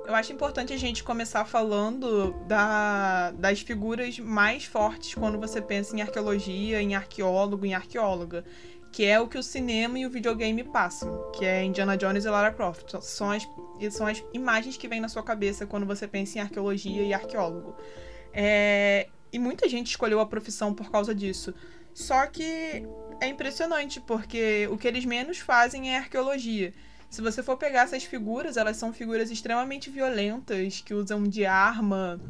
Eu 0.08 0.16
acho 0.16 0.34
importante 0.34 0.74
a 0.74 0.78
gente 0.78 1.04
começar 1.04 1.46
falando 1.46 2.32
da, 2.48 3.30
das 3.30 3.62
figuras 3.62 4.18
mais 4.18 4.66
fortes 4.66 5.14
quando 5.14 5.40
você 5.40 5.62
pensa 5.62 5.96
em 5.96 6.02
arqueologia, 6.02 6.82
em 6.82 6.96
arqueólogo, 6.96 7.64
em 7.64 7.76
arqueóloga. 7.76 8.44
Que 8.92 9.06
é 9.06 9.20
o 9.20 9.28
que 9.28 9.38
o 9.38 9.44
cinema 9.44 10.00
e 10.00 10.08
o 10.08 10.10
videogame 10.10 10.64
passam, 10.64 11.30
que 11.34 11.46
é 11.46 11.64
Indiana 11.64 11.96
Jones 11.96 12.26
e 12.26 12.28
Lara 12.28 12.52
Croft. 12.52 12.96
São 13.02 13.30
as, 13.30 13.48
são 13.92 14.08
as 14.08 14.24
imagens 14.34 14.78
que 14.78 14.88
vêm 14.88 15.00
na 15.00 15.08
sua 15.08 15.22
cabeça 15.22 15.68
quando 15.68 15.86
você 15.86 16.08
pensa 16.08 16.40
em 16.40 16.42
arqueologia 16.42 17.04
e 17.04 17.14
arqueólogo. 17.14 17.76
É, 18.34 19.10
e 19.32 19.40
muita 19.40 19.68
gente 19.68 19.88
escolheu 19.88 20.20
a 20.20 20.26
profissão 20.26 20.74
por 20.74 20.92
causa 20.92 21.14
disso. 21.14 21.54
Só 21.94 22.26
que 22.28 22.84
é 23.22 23.28
impressionante, 23.28 24.00
porque 24.00 24.68
o 24.72 24.78
que 24.78 24.88
eles 24.88 25.06
menos 25.06 25.40
fazem 25.40 25.94
é 25.94 25.98
arqueologia. 25.98 26.74
Se 27.10 27.22
você 27.22 27.42
for 27.42 27.58
pegar 27.58 27.82
essas 27.82 28.04
figuras, 28.04 28.56
elas 28.56 28.78
são 28.78 28.94
figuras 28.94 29.32
extremamente 29.32 29.90
violentas, 29.90 30.82
que 30.82 30.94
usam 30.94 31.24
de 31.24 31.46
arma, 31.46 32.22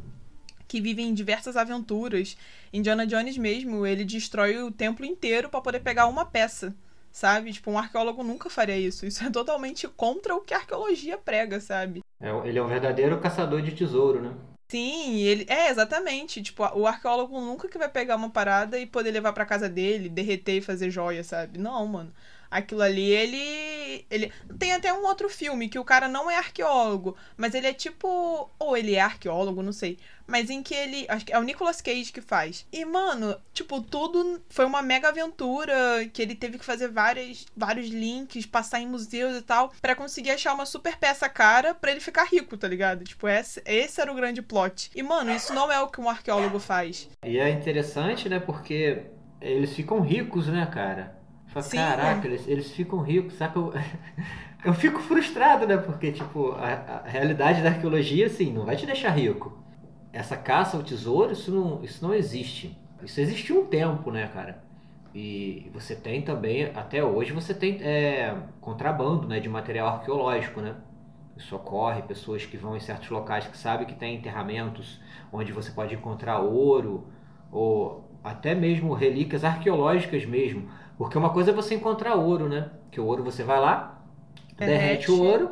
que 0.68 0.79
vivem 0.79 1.13
diversas 1.13 1.58
aventuras. 1.58 2.38
Indiana 2.72 3.06
Jones 3.06 3.38
mesmo, 3.38 3.86
ele 3.86 4.06
destrói 4.06 4.62
o 4.63 4.72
templo 4.72 5.06
inteiro 5.06 5.50
para 5.50 5.62
poder 5.62 5.82
pegar 5.82 6.08
uma 6.08 6.25
peça, 6.25 6.74
sabe? 7.12 7.51
Tipo, 7.51 7.72
um 7.72 7.77
arqueólogo 7.77 8.24
nunca 8.24 8.50
faria 8.50 8.77
isso. 8.77 9.06
Isso 9.06 9.24
é 9.24 9.29
totalmente 9.29 9.88
contra 9.88 10.34
o 10.34 10.41
que 10.41 10.53
a 10.53 10.58
arqueologia 10.58 11.18
prega, 11.18 11.60
sabe? 11.60 12.01
É, 12.22 12.29
ele 12.48 12.58
é 12.58 12.63
um 12.63 12.68
verdadeiro 12.68 13.20
caçador 13.20 13.62
de 13.62 13.74
tesouro, 13.74 14.22
né? 14.22 14.34
Sim, 14.72 15.18
ele 15.22 15.46
é 15.50 15.70
exatamente, 15.70 16.44
tipo, 16.44 16.64
o 16.78 16.86
arqueólogo 16.86 17.40
nunca 17.42 17.68
que 17.68 17.78
vai 17.78 17.90
pegar 17.90 18.16
uma 18.16 18.30
parada 18.30 18.78
e 18.78 18.86
poder 18.86 19.10
levar 19.10 19.34
para 19.34 19.44
casa 19.46 19.68
dele, 19.68 20.10
derreter 20.10 20.58
e 20.58 20.62
fazer 20.62 20.92
joia, 20.92 21.24
sabe? 21.24 21.58
Não, 21.58 21.88
mano. 21.88 22.14
Aquilo 22.52 22.82
ali, 22.84 23.02
ele. 23.12 24.06
ele 24.10 24.32
Tem 24.60 24.74
até 24.74 24.94
um 24.94 25.06
outro 25.06 25.28
filme 25.30 25.70
que 25.70 25.80
o 25.80 25.84
cara 25.86 26.08
não 26.08 26.30
é 26.30 26.38
arqueólogo, 26.38 27.16
mas 27.36 27.54
ele 27.56 27.68
é 27.68 27.74
tipo. 27.74 28.50
Ou 28.60 28.78
ele 28.78 28.94
é 28.96 29.02
arqueólogo, 29.02 29.62
não 29.64 29.72
sei. 29.74 29.98
Mas 30.29 30.50
em 30.50 30.62
que 30.62 30.74
ele. 30.74 31.05
Acho 31.09 31.25
que 31.25 31.33
é 31.33 31.39
o 31.39 31.43
Nicolas 31.43 31.81
Cage 31.81 32.12
que 32.13 32.21
faz. 32.21 32.65
E, 32.71 32.86
mano, 32.86 33.36
tipo, 33.53 33.81
tudo 33.81 34.41
foi 34.50 34.65
uma 34.65 34.81
mega 34.81 35.09
aventura 35.09 35.74
que 36.13 36.21
ele 36.21 36.36
teve 36.36 36.57
que 36.57 36.65
fazer 36.65 36.89
várias, 36.89 37.45
vários 37.57 37.88
links, 37.88 38.45
passar 38.45 38.79
em 38.79 38.88
museus 38.88 39.36
e 39.36 39.41
tal, 39.41 39.74
para 39.81 39.95
conseguir 39.95 40.31
achar 40.31 40.53
uma 40.53 40.65
super 40.65 40.98
peça 40.98 41.27
cara 41.27 41.74
para 41.74 41.91
ele 41.91 42.00
ficar 42.00 42.25
rico, 42.25 42.55
tá 42.55 42.67
ligado? 42.67 43.03
Tipo, 43.03 43.27
esse, 43.27 43.62
esse 43.65 44.00
era 44.00 44.12
o 44.12 44.15
grande 44.15 44.41
plot. 44.41 44.91
E, 44.95 45.01
mano, 45.01 45.31
isso 45.31 45.53
não 45.53 45.71
é 45.71 45.79
o 45.81 45.88
que 45.88 46.00
um 46.00 46.09
arqueólogo 46.09 46.59
faz. 46.59 47.09
E 47.25 47.39
é 47.39 47.50
interessante, 47.50 48.29
né? 48.29 48.39
Porque 48.39 49.03
eles 49.41 49.74
ficam 49.74 50.00
ricos, 50.01 50.48
né, 50.48 50.69
cara? 50.71 51.17
Fala, 51.48 51.63
Sim. 51.63 51.77
caraca, 51.77 52.27
eles, 52.27 52.48
eles 52.48 52.71
ficam 52.71 53.01
ricos, 53.01 53.33
sabe? 53.33 53.57
Eu, 53.57 53.74
eu 54.65 54.74
fico 54.74 55.00
frustrado, 55.01 55.65
né? 55.65 55.77
Porque, 55.77 56.12
tipo, 56.12 56.51
a, 56.51 57.01
a 57.03 57.09
realidade 57.09 57.62
da 57.62 57.69
arqueologia, 57.69 58.27
assim, 58.27 58.53
não 58.53 58.65
vai 58.65 58.75
te 58.75 58.86
deixar 58.86 59.09
rico. 59.09 59.57
Essa 60.12 60.36
caça 60.36 60.75
ao 60.78 60.84
tesouro, 60.84 61.32
isso 61.32 61.51
não, 61.51 61.84
isso 61.84 62.06
não 62.06 62.13
existe. 62.13 62.78
Isso 63.04 63.20
existiu 63.22 63.62
um 63.62 63.66
tempo, 63.66 64.12
né, 64.12 64.28
cara? 64.28 64.63
E 65.13 65.70
você 65.74 65.96
tem 65.96 66.22
também, 66.22 66.66
até 66.75 67.04
hoje, 67.04 67.32
você 67.32 67.54
tem 67.54 67.82
é, 67.82 68.36
contrabando 68.62 69.28
né, 69.28 69.39
de 69.39 69.50
material 69.50 69.88
arqueológico, 69.88 70.62
né? 70.62 70.75
Isso 71.38 71.56
ocorre, 71.56 72.01
pessoas 72.01 72.46
que 72.46 72.58
vão 72.58 72.75
em 72.75 72.80
certos 72.80 73.10
locais 73.10 73.48
que 73.48 73.58
sabem 73.58 73.88
que 73.88 73.96
tem 73.96 74.16
enterramentos 74.16 75.00
onde 75.32 75.51
você 75.54 75.72
pode 75.72 75.96
encontrar 75.96 76.39
ouro 76.39 77.08
ou 77.51 78.10
até 78.24 78.54
mesmo 78.54 78.94
relíquias 78.94 79.44
arqueológicas 79.46 80.25
mesmo. 80.25 80.70
Porque 80.98 81.18
uma 81.18 81.30
coisa 81.30 81.51
é 81.51 81.54
você 81.54 81.75
encontrar 81.75 82.16
ouro, 82.16 82.50
né? 82.50 82.70
Que 82.92 83.00
o 83.00 83.06
ouro 83.06 83.24
você 83.24 83.44
vai 83.44 83.60
lá, 83.60 84.04
derrete, 84.58 85.08
Derrete. 85.08 85.12
o 85.12 85.24
ouro, 85.24 85.51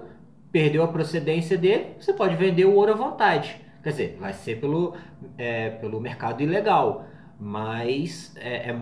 perdeu 0.51 0.83
a 0.83 0.87
procedência 0.89 1.57
dele, 1.57 1.95
você 1.99 2.11
pode 2.11 2.35
vender 2.35 2.65
o 2.65 2.73
ouro 2.75 2.91
à 2.91 2.95
vontade. 2.95 3.61
Quer 3.87 3.91
dizer, 3.91 4.17
vai 4.19 4.33
ser 4.33 4.59
pelo, 4.59 4.97
é, 5.37 5.69
pelo 5.69 6.01
mercado 6.01 6.43
ilegal, 6.43 7.05
mas 7.39 8.35
é, 8.35 8.71
é- 8.71 8.81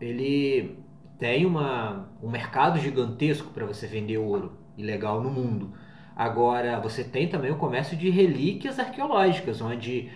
ele 0.00 0.78
tem 1.18 1.44
uma, 1.44 2.08
um 2.22 2.30
mercado 2.30 2.78
gigantesco 2.78 3.50
para 3.52 3.66
você 3.66 3.86
vender 3.86 4.16
ouro 4.16 4.56
ilegal 4.74 5.20
no 5.20 5.28
mundo. 5.30 5.74
Agora, 6.16 6.80
você 6.80 7.04
tem 7.04 7.28
também 7.28 7.50
o 7.50 7.56
comércio 7.58 7.94
de 7.94 8.08
relíquias 8.08 8.78
arqueológicas, 8.78 9.60
onde 9.60 10.10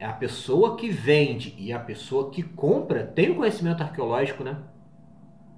a 0.00 0.12
pessoa 0.12 0.76
que 0.76 0.88
vende 0.88 1.52
e 1.58 1.72
a 1.72 1.80
pessoa 1.80 2.30
que 2.30 2.44
compra 2.44 3.04
tem 3.04 3.30
o 3.32 3.34
conhecimento 3.34 3.82
arqueológico, 3.82 4.44
né? 4.44 4.58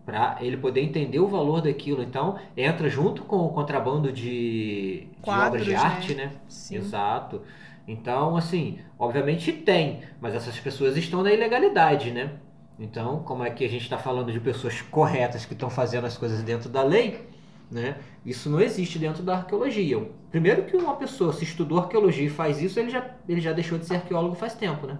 Para 0.04 0.38
ele 0.40 0.56
poder 0.56 0.80
entender 0.80 1.18
o 1.20 1.28
valor 1.28 1.60
daquilo. 1.60 2.02
Então, 2.02 2.38
entra 2.56 2.88
junto 2.88 3.24
com 3.24 3.36
o 3.44 3.50
contrabando 3.52 4.10
de, 4.10 5.06
de 5.22 5.22
Quadros, 5.22 5.50
obras 5.50 5.66
de 5.66 5.74
né? 5.74 5.76
arte, 5.76 6.14
né? 6.14 6.32
Sim. 6.48 6.78
Exato. 6.78 7.42
Então, 7.88 8.36
assim, 8.36 8.78
obviamente 8.98 9.50
tem, 9.50 10.02
mas 10.20 10.34
essas 10.34 10.60
pessoas 10.60 10.94
estão 10.98 11.22
na 11.22 11.32
ilegalidade, 11.32 12.10
né? 12.10 12.38
Então, 12.78 13.22
como 13.22 13.42
é 13.42 13.50
que 13.50 13.64
a 13.64 13.68
gente 13.68 13.82
está 13.82 13.96
falando 13.96 14.30
de 14.30 14.38
pessoas 14.38 14.82
corretas 14.82 15.46
que 15.46 15.54
estão 15.54 15.70
fazendo 15.70 16.06
as 16.06 16.18
coisas 16.18 16.42
dentro 16.42 16.68
da 16.68 16.82
lei, 16.82 17.26
né? 17.70 17.98
Isso 18.26 18.50
não 18.50 18.60
existe 18.60 18.98
dentro 18.98 19.22
da 19.22 19.36
arqueologia. 19.36 20.06
Primeiro 20.30 20.66
que 20.66 20.76
uma 20.76 20.96
pessoa 20.96 21.32
se 21.32 21.44
estudou 21.44 21.78
arqueologia 21.78 22.26
e 22.26 22.30
faz 22.30 22.60
isso, 22.60 22.78
ele 22.78 22.90
já, 22.90 23.16
ele 23.26 23.40
já 23.40 23.54
deixou 23.54 23.78
de 23.78 23.86
ser 23.86 23.96
arqueólogo 23.96 24.34
faz 24.34 24.54
tempo, 24.54 24.86
né? 24.86 24.98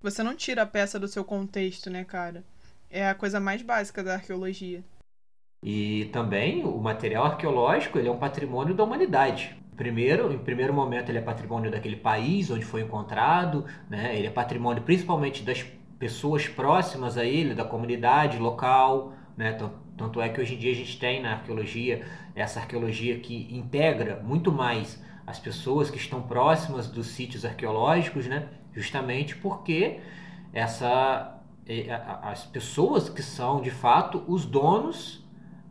Você 0.00 0.22
não 0.22 0.36
tira 0.36 0.62
a 0.62 0.66
peça 0.66 1.00
do 1.00 1.08
seu 1.08 1.24
contexto, 1.24 1.90
né, 1.90 2.04
cara? 2.04 2.44
É 2.88 3.08
a 3.08 3.14
coisa 3.14 3.40
mais 3.40 3.60
básica 3.60 4.04
da 4.04 4.14
arqueologia. 4.14 4.84
E 5.64 6.10
também 6.12 6.64
o 6.64 6.78
material 6.78 7.24
arqueológico 7.24 7.98
ele 7.98 8.06
é 8.06 8.12
um 8.12 8.18
patrimônio 8.18 8.74
da 8.74 8.84
humanidade. 8.84 9.56
Primeiro, 9.76 10.32
em 10.32 10.38
primeiro 10.38 10.72
momento, 10.72 11.08
ele 11.10 11.18
é 11.18 11.20
patrimônio 11.20 11.70
daquele 11.70 11.96
país 11.96 12.50
onde 12.50 12.64
foi 12.64 12.82
encontrado, 12.82 13.64
né? 13.90 14.16
ele 14.16 14.26
é 14.28 14.30
patrimônio 14.30 14.82
principalmente 14.82 15.42
das 15.42 15.62
pessoas 15.98 16.46
próximas 16.46 17.16
a 17.18 17.24
ele, 17.24 17.54
da 17.54 17.64
comunidade 17.64 18.38
local. 18.38 19.12
Né? 19.36 19.52
Tan- 19.52 19.72
Tanto 19.96 20.20
é 20.20 20.28
que 20.28 20.40
hoje 20.40 20.54
em 20.54 20.58
dia 20.58 20.72
a 20.72 20.74
gente 20.74 20.98
tem 20.98 21.22
na 21.22 21.32
arqueologia 21.32 22.04
essa 22.34 22.58
arqueologia 22.60 23.18
que 23.18 23.48
integra 23.56 24.20
muito 24.24 24.50
mais 24.52 25.00
as 25.26 25.38
pessoas 25.38 25.88
que 25.90 25.96
estão 25.96 26.20
próximas 26.22 26.88
dos 26.88 27.06
sítios 27.08 27.44
arqueológicos, 27.44 28.26
né? 28.26 28.48
justamente 28.74 29.36
porque 29.36 30.00
essa, 30.52 31.38
as 32.22 32.44
pessoas 32.44 33.08
que 33.08 33.22
são 33.22 33.60
de 33.60 33.70
fato 33.70 34.22
os 34.26 34.44
donos 34.44 35.23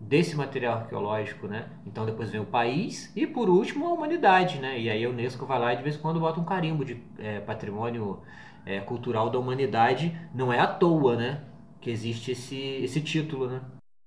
desse 0.07 0.35
material 0.35 0.79
arqueológico, 0.79 1.47
né? 1.47 1.69
Então 1.85 2.05
depois 2.05 2.29
vem 2.29 2.41
o 2.41 2.45
país 2.45 3.11
e 3.15 3.25
por 3.25 3.49
último 3.49 3.87
a 3.87 3.93
humanidade, 3.93 4.59
né? 4.59 4.79
E 4.79 4.89
aí 4.89 5.03
a 5.05 5.09
Unesco 5.09 5.45
vai 5.45 5.59
lá 5.59 5.73
e 5.73 5.77
de 5.77 5.83
vez 5.83 5.95
em 5.95 5.99
quando 5.99 6.19
bota 6.19 6.39
um 6.39 6.45
carimbo 6.45 6.83
de 6.85 7.01
eh, 7.17 7.39
patrimônio 7.41 8.21
eh, 8.65 8.81
cultural 8.81 9.29
da 9.29 9.39
humanidade. 9.39 10.15
Não 10.33 10.51
é 10.51 10.59
à 10.59 10.67
toa, 10.67 11.15
né? 11.15 11.43
Que 11.81 11.89
existe 11.89 12.31
esse, 12.31 12.57
esse 12.57 13.01
título, 13.01 13.47
né? 13.49 13.61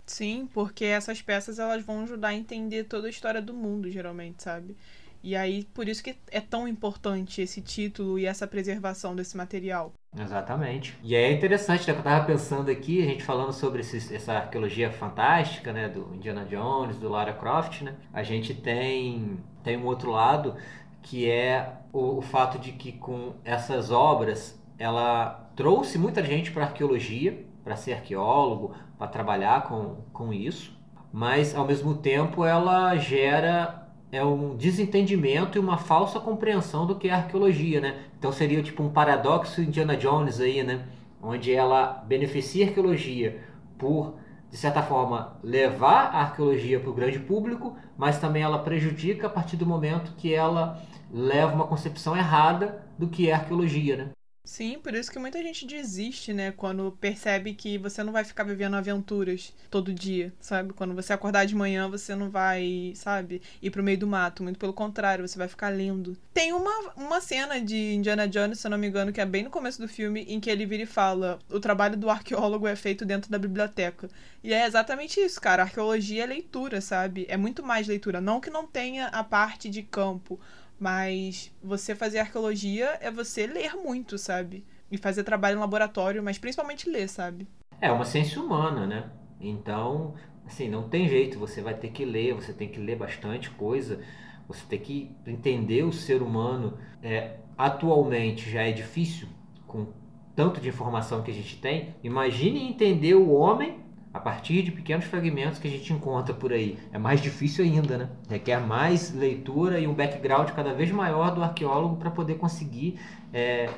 Sim, 0.07 0.49
porque 0.53 0.85
essas 0.85 1.21
peças 1.21 1.59
elas 1.59 1.85
vão 1.85 2.03
ajudar 2.03 2.29
a 2.29 2.35
entender 2.35 2.85
toda 2.85 3.09
a 3.09 3.11
história 3.11 3.43
do 3.43 3.53
mundo, 3.53 3.91
geralmente, 3.91 4.43
sabe? 4.43 4.77
E 5.23 5.35
aí, 5.35 5.65
por 5.75 5.89
isso 5.89 6.03
que 6.03 6.17
é 6.31 6.41
tão 6.41 6.69
importante 6.69 7.41
esse 7.41 7.61
título 7.61 8.19
e 8.19 8.27
essa 8.27 8.47
preservação 8.47 9.15
desse 9.15 9.37
material. 9.37 9.93
Exatamente. 10.19 10.97
E 11.03 11.15
é 11.15 11.33
interessante, 11.33 11.87
né? 11.87 11.97
Eu 11.97 12.03
tava 12.03 12.25
pensando 12.25 12.71
aqui, 12.71 13.03
a 13.03 13.07
gente 13.07 13.23
falando 13.23 13.53
sobre 13.53 13.81
essa 13.81 14.33
arqueologia 14.35 14.91
fantástica, 14.91 15.73
né? 15.73 15.89
Do 15.89 16.15
Indiana 16.15 16.45
Jones, 16.45 16.97
do 16.97 17.09
Lara 17.09 17.35
Croft, 17.35 17.83
né? 17.83 17.95
A 18.13 18.23
gente 18.23 18.55
tem, 18.55 19.39
tem 19.63 19.77
um 19.77 19.85
outro 19.85 20.11
lado 20.11 20.57
que 21.03 21.31
é 21.31 21.73
o, 21.93 22.19
o 22.19 22.23
fato 22.23 22.59
de 22.59 22.73
que 22.73 22.93
com 22.93 23.35
essas 23.45 23.91
obras 23.91 24.61
ela 24.79 25.51
trouxe 25.55 25.99
muita 25.99 26.23
gente 26.23 26.51
para 26.51 26.65
arqueologia, 26.65 27.45
para 27.63 27.77
ser 27.77 27.95
arqueólogo, 27.95 28.75
para 28.99 29.07
trabalhar 29.07 29.65
com, 29.65 29.97
com 30.13 30.33
isso, 30.33 30.77
mas 31.13 31.55
ao 31.55 31.67
mesmo 31.67 31.95
tempo 31.95 32.45
ela 32.45 32.97
gera 32.97 33.86
é 34.11 34.25
um 34.25 34.57
desentendimento 34.57 35.59
e 35.59 35.61
uma 35.61 35.79
falsa 35.79 36.21
compreensão 36.21 36.87
do 36.87 36.97
que 36.97 37.09
é 37.09 37.13
arqueologia, 37.13 37.81
né? 37.81 38.03
Então 38.19 38.33
seria 38.33 38.63
tipo 38.63 38.83
um 38.83 38.91
paradoxo 38.91 39.61
Indiana 39.61 39.97
Jones 39.97 40.41
aí, 40.41 40.63
né? 40.63 40.87
Onde 41.23 41.53
ela 41.53 42.05
beneficia 42.07 42.65
a 42.65 42.69
arqueologia 42.69 43.41
por, 43.79 44.15
de 44.51 44.57
certa 44.57 44.83
forma, 44.83 45.39
levar 45.43 46.15
a 46.15 46.21
arqueologia 46.21 46.79
para 46.81 46.91
o 46.91 46.95
grande 46.95 47.19
público, 47.19 47.77
mas 47.97 48.19
também 48.19 48.43
ela 48.43 48.59
prejudica 48.59 49.27
a 49.27 49.31
partir 49.31 49.57
do 49.57 49.67
momento 49.67 50.15
que 50.17 50.33
ela 50.33 50.81
leva 51.11 51.55
uma 51.55 51.67
concepção 51.67 52.17
errada 52.17 52.85
do 52.99 53.09
que 53.09 53.29
é 53.29 53.35
arqueologia, 53.35 53.97
né? 53.97 54.16
Sim, 54.47 54.79
por 54.79 54.95
isso 54.95 55.11
que 55.11 55.19
muita 55.19 55.43
gente 55.43 55.67
desiste, 55.67 56.33
né? 56.33 56.53
Quando 56.53 56.97
percebe 57.01 57.53
que 57.53 57.77
você 57.79 58.05
não 58.05 58.13
vai 58.13 58.23
ficar 58.23 58.45
vivendo 58.45 58.75
aventuras 58.75 59.53
todo 59.69 59.93
dia, 59.93 60.33
sabe? 60.39 60.73
Quando 60.73 60.95
você 60.95 61.13
acordar 61.13 61.45
de 61.47 61.55
manhã, 61.57 61.89
você 61.91 62.15
não 62.15 62.31
vai, 62.31 62.93
sabe, 62.95 63.43
ir 63.61 63.71
pro 63.73 63.83
meio 63.83 63.99
do 63.99 64.07
mato. 64.07 64.45
Muito 64.45 64.57
pelo 64.57 64.73
contrário, 64.73 65.27
você 65.27 65.37
vai 65.37 65.49
ficar 65.49 65.71
lendo. 65.71 66.17
Tem 66.33 66.53
uma, 66.53 66.93
uma 66.97 67.21
cena 67.21 67.61
de 67.61 67.95
Indiana 67.95 68.29
Jones, 68.29 68.61
se 68.61 68.67
eu 68.69 68.71
não 68.71 68.79
me 68.79 68.87
engano, 68.87 69.13
que 69.13 69.21
é 69.21 69.27
bem 69.27 69.43
no 69.43 69.51
começo 69.51 69.83
do 69.83 69.89
filme, 69.89 70.23
em 70.29 70.39
que 70.39 70.49
ele 70.49 70.65
vira 70.65 70.85
e 70.85 70.87
fala: 70.87 71.41
o 71.51 71.59
trabalho 71.59 71.97
do 71.97 72.09
arqueólogo 72.09 72.69
é 72.69 72.77
feito 72.77 73.05
dentro 73.05 73.29
da 73.29 73.41
biblioteca. 73.41 74.09
E 74.45 74.55
é 74.55 74.65
exatamente 74.65 75.19
isso, 75.19 75.41
cara. 75.41 75.65
Arqueologia 75.65 76.23
é 76.23 76.27
leitura, 76.27 76.81
sabe? 76.81 77.27
É 77.29 77.37
muito 77.37 77.65
mais 77.65 77.89
leitura. 77.89 78.21
Não 78.21 78.41
que 78.41 78.49
não 78.49 78.65
tenha 78.65 79.09
a 79.09 79.25
parte 79.25 79.69
de 79.69 79.83
campo. 79.83 80.39
Mas 80.79 81.53
você 81.63 81.95
fazer 81.95 82.19
arqueologia 82.19 82.99
é 83.01 83.11
você 83.11 83.47
ler 83.47 83.75
muito, 83.75 84.19
sabe? 84.19 84.65
E 84.91 84.99
fazer 84.99 85.25
trabalho 85.25 85.57
em 85.57 85.61
laboratório, 85.61 86.23
mas 86.23 86.39
principalmente 86.39 86.89
ler, 86.89 87.09
sabe? 87.09 87.49
É 87.81 87.91
uma 87.91 88.05
ciência 88.05 88.41
humana, 88.41 88.87
né? 88.87 89.11
Então, 89.41 90.15
assim, 90.47 90.69
não 90.69 90.89
tem 90.89 91.09
jeito, 91.09 91.39
você 91.39 91.61
vai 91.61 91.75
ter 91.75 91.91
que 91.91 92.05
ler, 92.05 92.35
você 92.35 92.53
tem 92.53 92.69
que 92.69 92.81
ler 92.81 92.97
bastante 92.97 93.51
coisa, 93.51 94.01
você 94.47 94.65
tem 94.67 94.79
que 94.79 95.17
entender 95.27 95.83
o 95.83 95.93
ser 95.93 96.23
humano. 96.23 96.79
É, 97.03 97.39
atualmente 97.57 98.51
já 98.51 98.63
é 98.63 98.73
difícil, 98.73 99.29
com 99.67 99.93
tanto 100.35 100.61
de 100.61 100.69
informação 100.69 101.23
que 101.23 101.31
a 101.31 101.35
gente 101.35 101.57
tem. 101.61 101.95
Imagine 102.05 102.69
entender 102.69 103.15
o 103.15 103.31
homem 103.33 103.86
a 104.17 104.21
partir 104.21 104.63
de 104.63 104.73
pequenos 104.73 105.05
fragmentos 105.05 105.59
que 105.59 105.69
a 105.69 105.71
gente 105.71 105.93
encontra 105.93 106.35
por 106.35 106.51
aí. 106.51 106.79
É 106.91 106.99
mais 106.99 107.21
difícil 107.21 107.65
ainda, 107.65 107.99
né? 107.99 108.09
Requer 108.31 108.59
mais 108.61 109.13
leitura 109.15 109.79
e 109.79 109.87
um 109.87 109.93
background 109.93 110.51
cada 110.53 110.73
vez 110.73 110.91
maior 110.91 111.35
do 111.35 111.43
arqueólogo 111.43 111.97
para 111.97 112.11
poder 112.11 112.37
conseguir 112.37 112.99
é, 113.33 113.69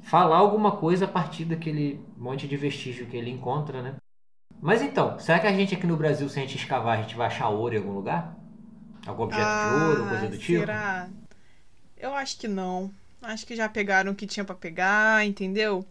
falar 0.00 0.38
alguma 0.38 0.72
coisa 0.72 1.04
a 1.04 1.08
partir 1.08 1.44
daquele 1.44 2.00
monte 2.16 2.48
de 2.48 2.56
vestígio 2.56 3.06
que 3.06 3.16
ele 3.16 3.30
encontra, 3.30 3.82
né? 3.82 3.96
Mas 4.62 4.80
então, 4.80 5.18
será 5.18 5.38
que 5.38 5.46
a 5.46 5.52
gente 5.52 5.74
aqui 5.74 5.86
no 5.86 5.96
Brasil, 5.96 6.26
se 6.28 6.38
a 6.38 6.42
gente 6.42 6.56
escavar, 6.56 6.98
a 6.98 7.02
gente 7.02 7.14
vai 7.14 7.26
achar 7.26 7.48
ouro 7.50 7.74
em 7.74 7.78
algum 7.78 7.92
lugar? 7.92 8.34
Algum 9.06 9.24
objeto 9.24 9.58
de 9.58 9.66
ouro, 9.66 10.06
coisa 10.08 10.26
do 10.26 10.38
tipo? 10.38 10.62
Ah, 10.62 10.66
Será? 10.66 11.10
Eu 11.96 12.14
acho 12.14 12.38
que 12.38 12.48
não. 12.48 12.90
Acho 13.20 13.46
que 13.46 13.54
já 13.54 13.68
pegaram 13.68 14.12
o 14.12 14.14
que 14.14 14.26
tinha 14.26 14.44
pra 14.44 14.54
pegar, 14.54 15.24
entendeu? 15.26 15.86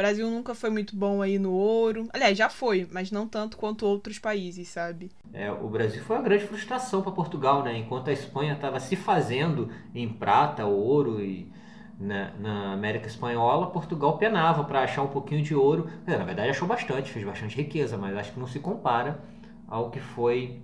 Brasil 0.00 0.30
nunca 0.30 0.54
foi 0.54 0.70
muito 0.70 0.96
bom 0.96 1.20
aí 1.20 1.38
no 1.38 1.52
ouro. 1.52 2.08
Aliás, 2.10 2.36
já 2.36 2.48
foi, 2.48 2.88
mas 2.90 3.10
não 3.10 3.28
tanto 3.28 3.58
quanto 3.58 3.84
outros 3.84 4.18
países, 4.18 4.66
sabe? 4.68 5.10
É, 5.30 5.52
o 5.52 5.68
Brasil 5.68 6.02
foi 6.02 6.16
uma 6.16 6.22
grande 6.22 6.46
frustração 6.46 7.02
para 7.02 7.12
Portugal, 7.12 7.62
né? 7.62 7.76
Enquanto 7.76 8.08
a 8.08 8.12
Espanha 8.12 8.54
estava 8.54 8.80
se 8.80 8.96
fazendo 8.96 9.68
em 9.94 10.08
prata, 10.08 10.64
ouro 10.64 11.22
e 11.22 11.52
na, 11.98 12.30
na 12.38 12.72
América 12.72 13.08
Espanhola, 13.08 13.66
Portugal 13.66 14.16
penava 14.16 14.64
para 14.64 14.80
achar 14.80 15.02
um 15.02 15.08
pouquinho 15.08 15.42
de 15.42 15.54
ouro. 15.54 15.86
Na 16.06 16.24
verdade, 16.24 16.48
achou 16.48 16.66
bastante, 16.66 17.10
fez 17.10 17.22
bastante 17.22 17.54
riqueza, 17.54 17.98
mas 17.98 18.16
acho 18.16 18.32
que 18.32 18.40
não 18.40 18.46
se 18.46 18.58
compara 18.58 19.20
ao 19.68 19.90
que 19.90 20.00
foi 20.00 20.62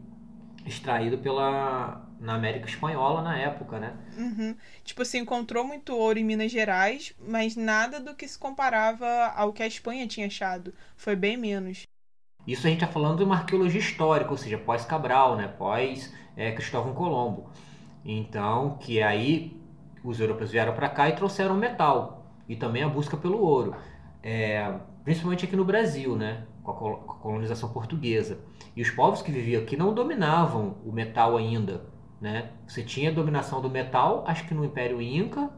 extraído 0.64 1.18
pela 1.18 2.05
na 2.20 2.34
América 2.34 2.66
Espanhola 2.66 3.22
na 3.22 3.36
época, 3.36 3.78
né? 3.78 3.94
Uhum. 4.16 4.56
Tipo 4.84 5.02
assim, 5.02 5.18
encontrou 5.18 5.64
muito 5.64 5.94
ouro 5.96 6.18
em 6.18 6.24
Minas 6.24 6.50
Gerais, 6.50 7.14
mas 7.18 7.56
nada 7.56 8.00
do 8.00 8.14
que 8.14 8.26
se 8.26 8.38
comparava 8.38 9.06
ao 9.36 9.52
que 9.52 9.62
a 9.62 9.66
Espanha 9.66 10.06
tinha 10.06 10.26
achado. 10.26 10.72
Foi 10.96 11.14
bem 11.14 11.36
menos. 11.36 11.82
Isso 12.46 12.66
a 12.66 12.70
gente 12.70 12.82
está 12.82 12.92
falando 12.92 13.18
de 13.18 13.24
uma 13.24 13.36
arqueologia 13.36 13.80
histórica, 13.80 14.30
ou 14.30 14.36
seja, 14.36 14.56
pós-Cabral, 14.56 15.36
né? 15.36 15.48
pós 15.48 16.12
é, 16.36 16.52
Cristóvão 16.52 16.94
Colombo. 16.94 17.50
Então, 18.04 18.78
que 18.78 19.02
aí 19.02 19.60
os 20.04 20.20
europeus 20.20 20.52
vieram 20.52 20.72
para 20.72 20.88
cá 20.88 21.08
e 21.08 21.16
trouxeram 21.16 21.56
metal 21.56 22.32
e 22.48 22.54
também 22.54 22.84
a 22.84 22.88
busca 22.88 23.16
pelo 23.16 23.40
ouro, 23.40 23.74
é, 24.22 24.72
principalmente 25.02 25.44
aqui 25.44 25.56
no 25.56 25.64
Brasil, 25.64 26.14
né? 26.14 26.46
Com 26.62 26.70
a 26.70 26.74
colonização 26.74 27.68
portuguesa. 27.68 28.38
E 28.76 28.82
os 28.82 28.90
povos 28.90 29.22
que 29.22 29.32
viviam 29.32 29.62
aqui 29.62 29.76
não 29.76 29.92
dominavam 29.92 30.76
o 30.84 30.92
metal 30.92 31.36
ainda, 31.36 31.84
né? 32.26 32.50
Você 32.66 32.82
tinha 32.82 33.10
a 33.10 33.12
dominação 33.12 33.60
do 33.60 33.70
metal, 33.70 34.24
acho 34.26 34.48
que 34.48 34.52
no 34.52 34.64
Império 34.64 35.00
Inca, 35.00 35.48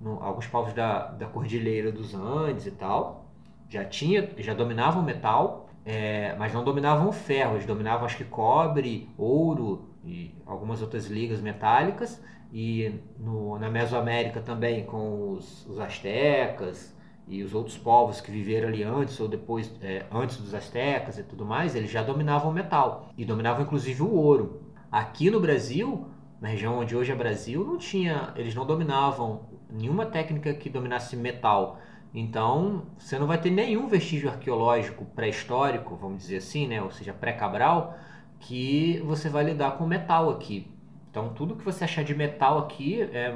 no, 0.00 0.22
alguns 0.22 0.46
povos 0.46 0.72
da, 0.72 1.08
da 1.08 1.26
Cordilheira 1.26 1.92
dos 1.92 2.14
Andes 2.14 2.66
e 2.66 2.70
tal, 2.70 3.26
já 3.68 3.84
tinha, 3.84 4.30
já 4.38 4.54
dominavam 4.54 5.02
o 5.02 5.04
metal, 5.04 5.68
é, 5.84 6.34
mas 6.38 6.54
não 6.54 6.64
dominavam 6.64 7.10
o 7.10 7.12
ferro, 7.12 7.56
eles 7.56 7.66
dominavam 7.66 8.06
acho 8.06 8.16
que 8.16 8.24
cobre, 8.24 9.10
ouro 9.18 9.90
e 10.02 10.34
algumas 10.46 10.80
outras 10.80 11.08
ligas 11.08 11.42
metálicas, 11.42 12.22
e 12.50 13.00
no, 13.18 13.58
na 13.58 13.68
Mesoamérica 13.68 14.40
também 14.40 14.82
com 14.86 15.32
os, 15.32 15.66
os 15.66 15.78
astecas 15.78 16.96
e 17.28 17.42
os 17.42 17.54
outros 17.54 17.76
povos 17.76 18.18
que 18.18 18.30
viveram 18.30 18.68
ali 18.68 18.82
antes 18.82 19.20
ou 19.20 19.28
depois, 19.28 19.70
é, 19.82 20.06
antes 20.10 20.38
dos 20.38 20.54
astecas 20.54 21.18
e 21.18 21.22
tudo 21.22 21.44
mais, 21.44 21.74
eles 21.74 21.90
já 21.90 22.02
dominavam 22.02 22.50
o 22.50 22.54
metal 22.54 23.10
e 23.14 23.26
dominavam 23.26 23.62
inclusive 23.62 24.00
o 24.02 24.10
ouro. 24.10 24.62
Aqui 24.90 25.28
no 25.28 25.40
Brasil, 25.40 26.06
na 26.44 26.50
região 26.50 26.78
onde 26.78 26.94
hoje 26.94 27.10
é 27.10 27.14
Brasil, 27.14 27.64
não 27.64 27.78
tinha, 27.78 28.30
eles 28.36 28.54
não 28.54 28.66
dominavam 28.66 29.48
nenhuma 29.70 30.04
técnica 30.04 30.52
que 30.52 30.68
dominasse 30.68 31.16
metal. 31.16 31.78
Então, 32.12 32.84
você 32.98 33.18
não 33.18 33.26
vai 33.26 33.40
ter 33.40 33.48
nenhum 33.48 33.88
vestígio 33.88 34.28
arqueológico 34.28 35.06
pré-histórico, 35.06 35.96
vamos 35.96 36.18
dizer 36.18 36.36
assim, 36.36 36.66
né, 36.68 36.82
ou 36.82 36.90
seja, 36.90 37.14
pré-cabral, 37.14 37.96
que 38.38 39.00
você 39.06 39.30
vai 39.30 39.42
lidar 39.42 39.78
com 39.78 39.86
metal 39.86 40.28
aqui. 40.28 40.70
Então, 41.10 41.32
tudo 41.32 41.56
que 41.56 41.64
você 41.64 41.84
achar 41.84 42.04
de 42.04 42.14
metal 42.14 42.58
aqui, 42.58 43.00
é, 43.00 43.34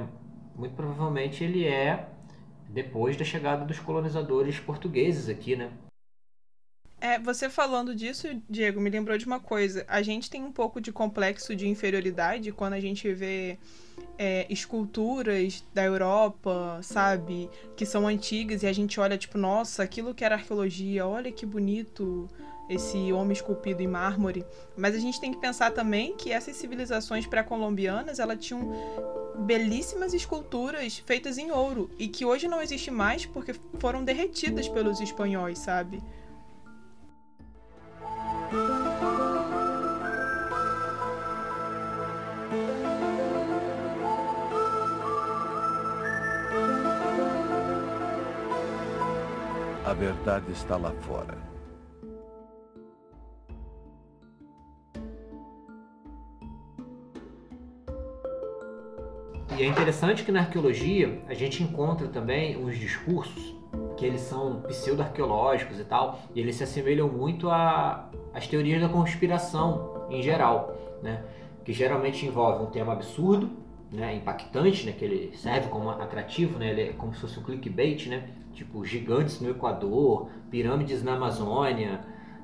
muito 0.55 0.75
provavelmente 0.75 1.43
ele 1.43 1.67
é 1.67 2.11
depois 2.69 3.17
da 3.17 3.25
chegada 3.25 3.65
dos 3.65 3.81
colonizadores 3.81 4.61
portugueses 4.61 5.31
aqui, 5.31 5.57
né? 5.57 5.71
É, 7.00 7.19
você 7.19 7.49
falando 7.49 7.95
disso, 7.95 8.26
Diego, 8.50 8.81
me 8.81 8.90
lembrou 8.90 9.17
de 9.17 9.25
uma 9.25 9.38
coisa. 9.38 9.85
A 9.87 10.02
gente 10.02 10.28
tem 10.28 10.43
um 10.43 10.50
pouco 10.50 10.81
de 10.81 10.90
complexo 10.90 11.55
de 11.55 11.69
inferioridade 11.69 12.50
quando 12.50 12.73
a 12.73 12.81
gente 12.81 13.12
vê 13.12 13.57
é, 14.19 14.47
esculturas 14.50 15.64
da 15.73 15.85
Europa, 15.85 16.81
sabe? 16.83 17.49
Que 17.76 17.87
são 17.87 18.07
antigas 18.07 18.64
e 18.64 18.67
a 18.67 18.73
gente 18.73 18.99
olha, 18.99 19.17
tipo, 19.17 19.38
nossa, 19.38 19.83
aquilo 19.83 20.12
que 20.12 20.25
era 20.25 20.35
arqueologia, 20.35 21.07
olha 21.07 21.31
que 21.31 21.47
bonito 21.47 22.28
esse 22.69 23.12
homem 23.12 23.33
esculpido 23.33 23.81
em 23.81 23.87
mármore. 23.87 24.45
Mas 24.76 24.95
a 24.95 24.99
gente 24.99 25.21
tem 25.21 25.33
que 25.33 25.40
pensar 25.40 25.71
também 25.71 26.17
que 26.17 26.33
essas 26.33 26.57
civilizações 26.57 27.26
pré-colombianas, 27.26 28.19
elas 28.19 28.45
tinham 28.45 28.73
belíssimas 29.38 30.12
esculturas 30.12 30.99
feitas 31.07 31.38
em 31.38 31.52
ouro 31.52 31.88
e 31.97 32.09
que 32.09 32.25
hoje 32.25 32.49
não 32.49 32.61
existe 32.61 32.90
mais 32.90 33.25
porque 33.25 33.55
foram 33.78 34.05
derretidas 34.05 34.69
pelos 34.69 35.00
espanhóis, 35.00 35.61
sabe? 35.61 36.02
A 49.88 49.94
verdade 49.94 50.53
está 50.53 50.77
lá 50.77 50.90
fora. 51.01 51.38
E 59.57 59.62
é 59.62 59.66
interessante 59.66 60.24
que 60.24 60.31
na 60.31 60.40
arqueologia 60.40 61.22
a 61.27 61.33
gente 61.33 61.62
encontra 61.62 62.07
também 62.07 62.62
uns 62.62 62.77
discursos 62.77 63.57
que 63.96 64.05
eles 64.05 64.20
são 64.20 64.61
pseudo-arqueológicos 64.61 65.81
e 65.81 65.85
tal, 65.85 66.20
e 66.35 66.40
eles 66.40 66.57
se 66.57 66.64
assemelham 66.64 67.09
muito 67.09 67.48
as 67.51 68.46
teorias 68.46 68.83
da 68.83 68.90
conspiração 68.90 70.07
em 70.11 70.20
geral, 70.20 70.98
né? 71.03 71.24
que 71.64 71.72
geralmente 71.72 72.27
envolve 72.27 72.62
um 72.62 72.66
tema 72.66 72.92
absurdo, 72.92 73.48
né, 73.90 74.14
impactante, 74.14 74.85
né, 74.85 74.92
que 74.92 75.03
ele 75.03 75.35
serve 75.35 75.68
como 75.68 75.88
atrativo, 75.88 76.59
né, 76.59 76.70
ele 76.70 76.83
é 76.83 76.92
como 76.92 77.14
se 77.14 77.20
fosse 77.22 77.38
um 77.38 77.42
clickbait, 77.42 78.07
né, 78.07 78.29
tipo 78.52 78.84
gigantes 78.84 79.40
no 79.40 79.50
Equador, 79.50 80.30
pirâmides 80.50 81.02
na 81.02 81.14
Amazônia 81.14 82.00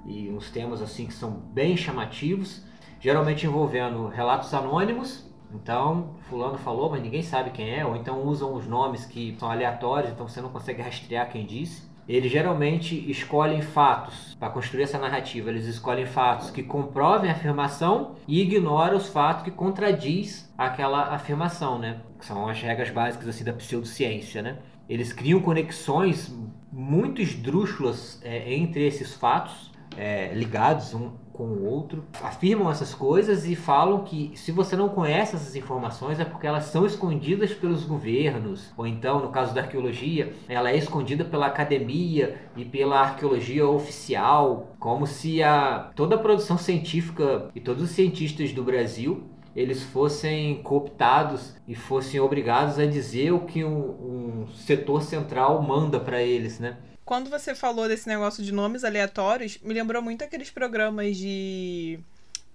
e 0.07 0.29
uns 0.31 0.51
temas 0.51 0.83
assim 0.83 1.07
que 1.07 1.15
são 1.15 1.31
bem 1.31 1.77
chamativos, 1.77 2.65
geralmente 3.01 3.47
envolvendo 3.47 4.09
relatos 4.09 4.53
anônimos. 4.53 5.31
Então, 5.53 6.17
fulano 6.29 6.59
falou, 6.59 6.91
mas 6.91 7.03
ninguém 7.03 7.23
sabe 7.23 7.51
quem 7.51 7.71
é, 7.71 7.87
ou 7.87 7.95
então 7.95 8.23
usam 8.25 8.55
os 8.55 8.67
nomes 8.67 9.05
que 9.07 9.37
são 9.39 9.51
aleatórios, 9.51 10.11
então 10.13 10.27
você 10.27 10.41
não 10.41 10.49
consegue 10.49 10.83
rastrear 10.83 11.31
quem 11.31 11.47
disse 11.47 11.95
eles 12.09 12.31
geralmente 12.31 13.11
escolhem 13.11 13.63
fatos 13.63 14.35
para 14.39 14.51
construir 14.51 14.83
essa 14.83 14.99
narrativa. 14.99 15.49
Eles 15.49 15.67
escolhem 15.67 16.05
fatos 16.05 16.51
que 16.51 16.63
comprovem 16.63 17.31
a 17.31 17.33
afirmação 17.33 18.17
e 18.29 18.43
ignoram 18.43 18.97
os 18.97 19.09
fatos 19.09 19.45
que 19.45 19.51
contradiz 19.51 20.53
aquela 20.57 21.15
afirmação, 21.15 21.79
né? 21.79 22.01
Que 22.19 22.27
são 22.27 22.47
as 22.49 22.61
regras 22.61 22.91
básicas 22.91 23.29
assim 23.29 23.45
da 23.45 23.55
pseudociência, 23.55 24.43
né? 24.43 24.59
Eles 24.89 25.13
criam 25.13 25.41
conexões 25.41 26.35
muito 26.73 27.23
esdrúxulas 27.23 28.21
é, 28.23 28.55
entre 28.55 28.87
esses 28.87 29.15
fatos 29.15 29.71
é, 29.97 30.33
ligados 30.35 30.95
um 30.95 31.13
com 31.35 31.43
o 31.43 31.65
outro, 31.65 32.05
afirmam 32.23 32.71
essas 32.71 32.95
coisas 32.95 33.45
e 33.45 33.57
falam 33.57 34.05
que 34.05 34.31
se 34.37 34.53
você 34.53 34.77
não 34.77 34.89
conhece 34.89 35.35
essas 35.35 35.57
informações 35.57 36.21
é 36.21 36.25
porque 36.25 36.47
elas 36.47 36.67
são 36.67 36.87
escondidas 36.87 37.53
pelos 37.53 37.85
governos, 37.85 38.73
ou 38.77 38.87
então, 38.87 39.21
no 39.21 39.31
caso 39.31 39.53
da 39.53 39.63
arqueologia, 39.63 40.33
ela 40.49 40.71
é 40.71 40.77
escondida 40.77 41.25
pela 41.25 41.47
academia 41.47 42.37
e 42.57 42.65
pela 42.65 43.01
arqueologia 43.01 43.67
oficial, 43.67 44.77
como 44.79 45.09
se 45.09 45.43
a, 45.43 45.91
toda 45.97 46.15
a 46.15 46.19
produção 46.19 46.57
científica 46.57 47.51
e 47.53 47.61
todos 47.61 47.83
os 47.83 47.91
cientistas 47.91 48.53
do 48.53 48.63
Brasil 48.63 49.25
eles 49.55 49.83
fossem 49.83 50.63
cooptados 50.63 51.55
e 51.67 51.75
fossem 51.75 52.19
obrigados 52.21 52.79
a 52.79 52.87
dizer 52.87 53.33
o 53.33 53.47
que 53.47 53.65
um, 53.65 54.45
um 54.45 54.49
setor 54.55 55.03
central 55.03 55.63
manda 55.63 56.01
para 56.01 56.23
eles, 56.23 56.59
né? 56.59 56.77
Quando 57.05 57.29
você 57.29 57.55
falou 57.55 57.87
desse 57.87 58.09
negócio 58.09 58.43
de 58.43 58.51
nomes 58.51 58.83
aleatórios, 58.83 59.59
me 59.63 59.75
lembrou 59.75 60.03
muito 60.03 60.25
aqueles 60.25 60.51
programas 60.51 61.17
de 61.17 62.01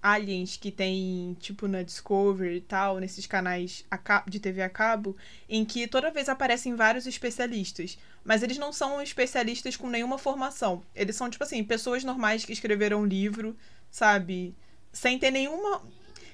aliens 0.01 0.57
que 0.57 0.71
tem, 0.71 1.37
tipo, 1.39 1.67
na 1.67 1.83
Discovery 1.83 2.57
e 2.57 2.61
tal, 2.61 2.99
nesses 2.99 3.27
canais 3.27 3.85
de 4.27 4.39
TV 4.39 4.61
a 4.61 4.69
cabo, 4.69 5.15
em 5.47 5.63
que 5.63 5.87
toda 5.87 6.11
vez 6.11 6.29
aparecem 6.29 6.75
vários 6.75 7.05
especialistas. 7.05 7.97
Mas 8.23 8.41
eles 8.41 8.57
não 8.57 8.73
são 8.73 9.01
especialistas 9.01 9.75
com 9.75 9.87
nenhuma 9.87 10.17
formação. 10.17 10.81
Eles 10.95 11.15
são, 11.15 11.29
tipo 11.29 11.43
assim, 11.43 11.63
pessoas 11.63 12.03
normais 12.03 12.43
que 12.43 12.53
escreveram 12.53 13.01
um 13.01 13.05
livro, 13.05 13.55
sabe? 13.91 14.55
Sem 14.91 15.19
ter 15.19 15.31
nenhuma 15.31 15.81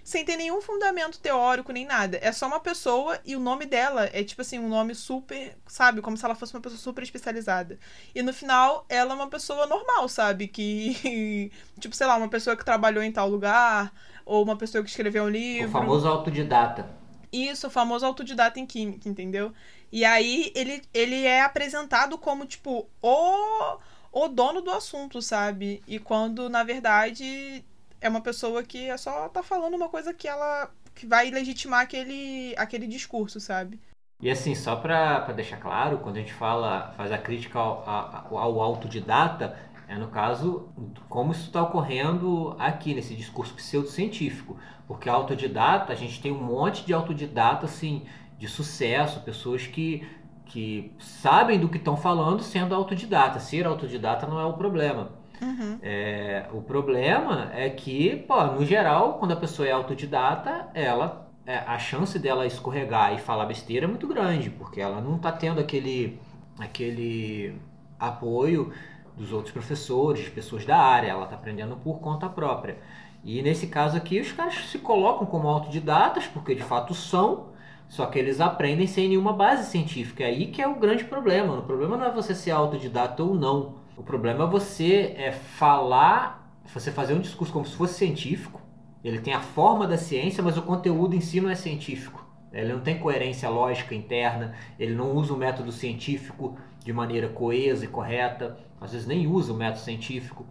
sem 0.05 0.23
ter 0.23 0.37
nenhum 0.37 0.61
fundamento 0.61 1.19
teórico 1.19 1.71
nem 1.71 1.83
nada. 1.83 2.19
É 2.21 2.31
só 2.31 2.45
uma 2.45 2.59
pessoa 2.59 3.19
e 3.25 3.35
o 3.35 3.39
nome 3.39 3.65
dela 3.65 4.07
é 4.13 4.23
tipo 4.23 4.39
assim, 4.39 4.59
um 4.59 4.69
nome 4.69 4.93
super, 4.93 5.57
sabe? 5.65 5.99
Como 5.99 6.15
se 6.15 6.23
ela 6.23 6.35
fosse 6.35 6.53
uma 6.53 6.61
pessoa 6.61 6.77
super 6.77 7.01
especializada. 7.03 7.79
E 8.13 8.21
no 8.21 8.31
final, 8.31 8.85
ela 8.87 9.13
é 9.13 9.15
uma 9.15 9.27
pessoa 9.27 9.65
normal, 9.65 10.07
sabe? 10.07 10.47
Que, 10.47 11.51
tipo, 11.81 11.95
sei 11.95 12.05
lá, 12.05 12.17
uma 12.17 12.29
pessoa 12.29 12.55
que 12.55 12.63
trabalhou 12.63 13.03
em 13.03 13.11
tal 13.11 13.27
lugar, 13.27 13.91
ou 14.23 14.43
uma 14.43 14.55
pessoa 14.55 14.83
que 14.83 14.91
escreveu 14.91 15.23
um 15.23 15.29
livro. 15.29 15.69
O 15.69 15.71
famoso 15.71 16.07
autodidata. 16.07 16.87
Isso, 17.31 17.65
o 17.65 17.71
famoso 17.71 18.05
autodidata 18.05 18.59
em 18.59 18.65
química, 18.65 19.09
entendeu? 19.09 19.51
E 19.91 20.05
aí 20.05 20.51
ele, 20.53 20.83
ele 20.93 21.25
é 21.25 21.41
apresentado 21.41 22.15
como, 22.19 22.45
tipo, 22.45 22.87
o, 23.01 23.77
o 24.11 24.27
dono 24.27 24.61
do 24.61 24.69
assunto, 24.69 25.19
sabe? 25.19 25.81
E 25.87 25.97
quando, 25.97 26.47
na 26.47 26.63
verdade, 26.63 27.65
é 28.05 28.09
uma 28.09 28.21
pessoa 28.21 28.61
que 28.61 28.89
é 28.89 28.97
só 28.97 29.27
tá 29.29 29.41
falando 29.41 29.73
uma 29.73 29.89
coisa 29.89 30.13
que 30.13 30.27
ela 30.27 30.69
que 30.93 31.07
vai 31.07 31.29
legitimar 31.29 31.81
aquele, 31.81 32.53
aquele 32.55 32.87
discurso, 32.87 33.39
sabe? 33.39 33.81
E 34.21 34.29
assim, 34.29 34.55
só 34.55 34.75
para 34.77 35.19
deixar 35.33 35.57
claro, 35.57 35.97
quando 35.97 36.17
a 36.17 36.19
gente 36.19 36.33
fala, 36.33 36.93
faz 36.95 37.11
a 37.11 37.17
crítica 37.17 37.59
ao, 37.59 37.83
ao, 37.89 38.37
ao 38.37 38.61
autodidata, 38.61 39.57
é 39.87 39.95
no 39.95 40.07
caso 40.07 40.69
como 41.09 41.31
isso 41.31 41.47
está 41.47 41.63
ocorrendo 41.63 42.55
aqui 42.59 42.93
nesse 42.93 43.15
discurso 43.15 43.53
pseudocientífico. 43.55 44.57
Porque 44.87 45.09
autodidata, 45.09 45.91
a 45.91 45.95
gente 45.95 46.21
tem 46.21 46.31
um 46.31 46.41
monte 46.41 46.85
de 46.85 46.93
autodidata 46.93 47.65
assim, 47.65 48.05
de 48.37 48.47
sucesso, 48.47 49.19
pessoas 49.21 49.65
que, 49.65 50.07
que 50.45 50.93
sabem 50.99 51.59
do 51.59 51.67
que 51.67 51.77
estão 51.77 51.97
falando 51.97 52.43
sendo 52.43 52.75
autodidata. 52.75 53.39
Ser 53.39 53.65
autodidata 53.65 54.27
não 54.27 54.39
é 54.39 54.45
o 54.45 54.53
problema. 54.53 55.24
Uhum. 55.41 55.79
É, 55.81 56.47
o 56.53 56.61
problema 56.61 57.51
é 57.53 57.69
que, 57.69 58.15
pô, 58.27 58.43
no 58.45 58.65
geral, 58.65 59.15
quando 59.19 59.31
a 59.31 59.35
pessoa 59.35 59.67
é 59.67 59.71
autodidata, 59.71 60.67
ela 60.73 61.25
é, 61.45 61.57
a 61.57 61.77
chance 61.77 62.17
dela 62.17 62.45
escorregar 62.45 63.13
e 63.13 63.19
falar 63.19 63.45
besteira 63.45 63.85
é 63.85 63.87
muito 63.87 64.07
grande, 64.07 64.49
porque 64.49 64.81
ela 64.81 64.99
não 64.99 65.17
está 65.17 65.31
tendo 65.31 65.59
aquele, 65.59 66.19
aquele 66.59 67.55
apoio 67.99 68.73
dos 69.15 69.31
outros 69.31 69.53
professores, 69.53 70.25
de 70.25 70.31
pessoas 70.31 70.65
da 70.65 70.77
área, 70.77 71.09
ela 71.09 71.23
está 71.23 71.35
aprendendo 71.35 71.75
por 71.77 71.99
conta 71.99 72.27
própria. 72.27 72.77
E 73.23 73.41
nesse 73.41 73.67
caso 73.67 73.97
aqui, 73.97 74.19
os 74.19 74.31
caras 74.31 74.55
se 74.69 74.77
colocam 74.79 75.25
como 75.25 75.47
autodidatas, 75.47 76.27
porque 76.27 76.53
de 76.53 76.63
fato 76.63 76.93
são, 76.93 77.47
só 77.87 78.05
que 78.07 78.19
eles 78.19 78.41
aprendem 78.41 78.87
sem 78.87 79.09
nenhuma 79.09 79.33
base 79.33 79.69
científica. 79.69 80.23
É 80.23 80.27
aí 80.27 80.47
que 80.47 80.61
é 80.61 80.67
o 80.67 80.75
grande 80.75 81.03
problema. 81.05 81.59
O 81.59 81.63
problema 81.63 81.97
não 81.97 82.05
é 82.05 82.11
você 82.11 82.35
ser 82.35 82.51
autodidata 82.51 83.23
ou 83.23 83.33
não. 83.35 83.75
O 83.97 84.03
problema 84.03 84.43
é 84.43 84.47
você 84.47 85.13
é 85.17 85.31
falar, 85.31 86.59
você 86.73 86.91
fazer 86.91 87.13
um 87.13 87.21
discurso 87.21 87.53
como 87.53 87.65
se 87.65 87.75
fosse 87.75 87.93
científico. 87.93 88.61
Ele 89.03 89.19
tem 89.19 89.33
a 89.33 89.39
forma 89.39 89.87
da 89.87 89.97
ciência, 89.97 90.43
mas 90.43 90.57
o 90.57 90.61
conteúdo 90.61 91.15
em 91.15 91.21
si 91.21 91.39
não 91.39 91.49
é 91.49 91.55
científico. 91.55 92.25
Ele 92.51 92.73
não 92.73 92.81
tem 92.81 92.99
coerência 92.99 93.49
lógica 93.49 93.93
interna, 93.95 94.53
ele 94.79 94.95
não 94.95 95.13
usa 95.13 95.33
o 95.33 95.37
método 95.37 95.71
científico 95.71 96.57
de 96.83 96.91
maneira 96.91 97.29
coesa 97.29 97.85
e 97.85 97.87
correta, 97.87 98.57
às 98.79 98.91
vezes 98.91 99.07
nem 99.07 99.27
usa 99.27 99.53
o 99.53 99.55
método 99.55 99.83
científico. 99.83 100.45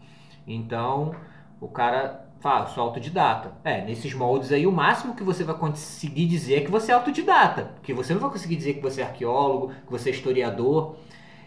Então, 0.47 1.15
o 1.61 1.69
cara 1.69 2.27
fala, 2.41 2.67
sou 2.67 2.83
autodidata. 2.83 3.53
É, 3.65 3.85
nesses 3.85 4.13
moldes 4.15 4.53
aí, 4.53 4.67
o 4.67 4.73
máximo 4.73 5.15
que 5.15 5.23
você 5.23 5.45
vai 5.45 5.57
conseguir 5.57 6.27
dizer 6.27 6.57
é 6.57 6.61
que 6.61 6.71
você 6.71 6.93
é 6.93 6.95
autodidata, 6.95 7.73
porque 7.75 7.95
você 7.95 8.13
não 8.13 8.21
vai 8.21 8.31
conseguir 8.31 8.57
dizer 8.57 8.75
que 8.75 8.83
você 8.83 9.01
é 9.01 9.05
arqueólogo, 9.05 9.73
que 9.87 9.91
você 9.91 10.11
é 10.11 10.13
historiador. 10.13 10.97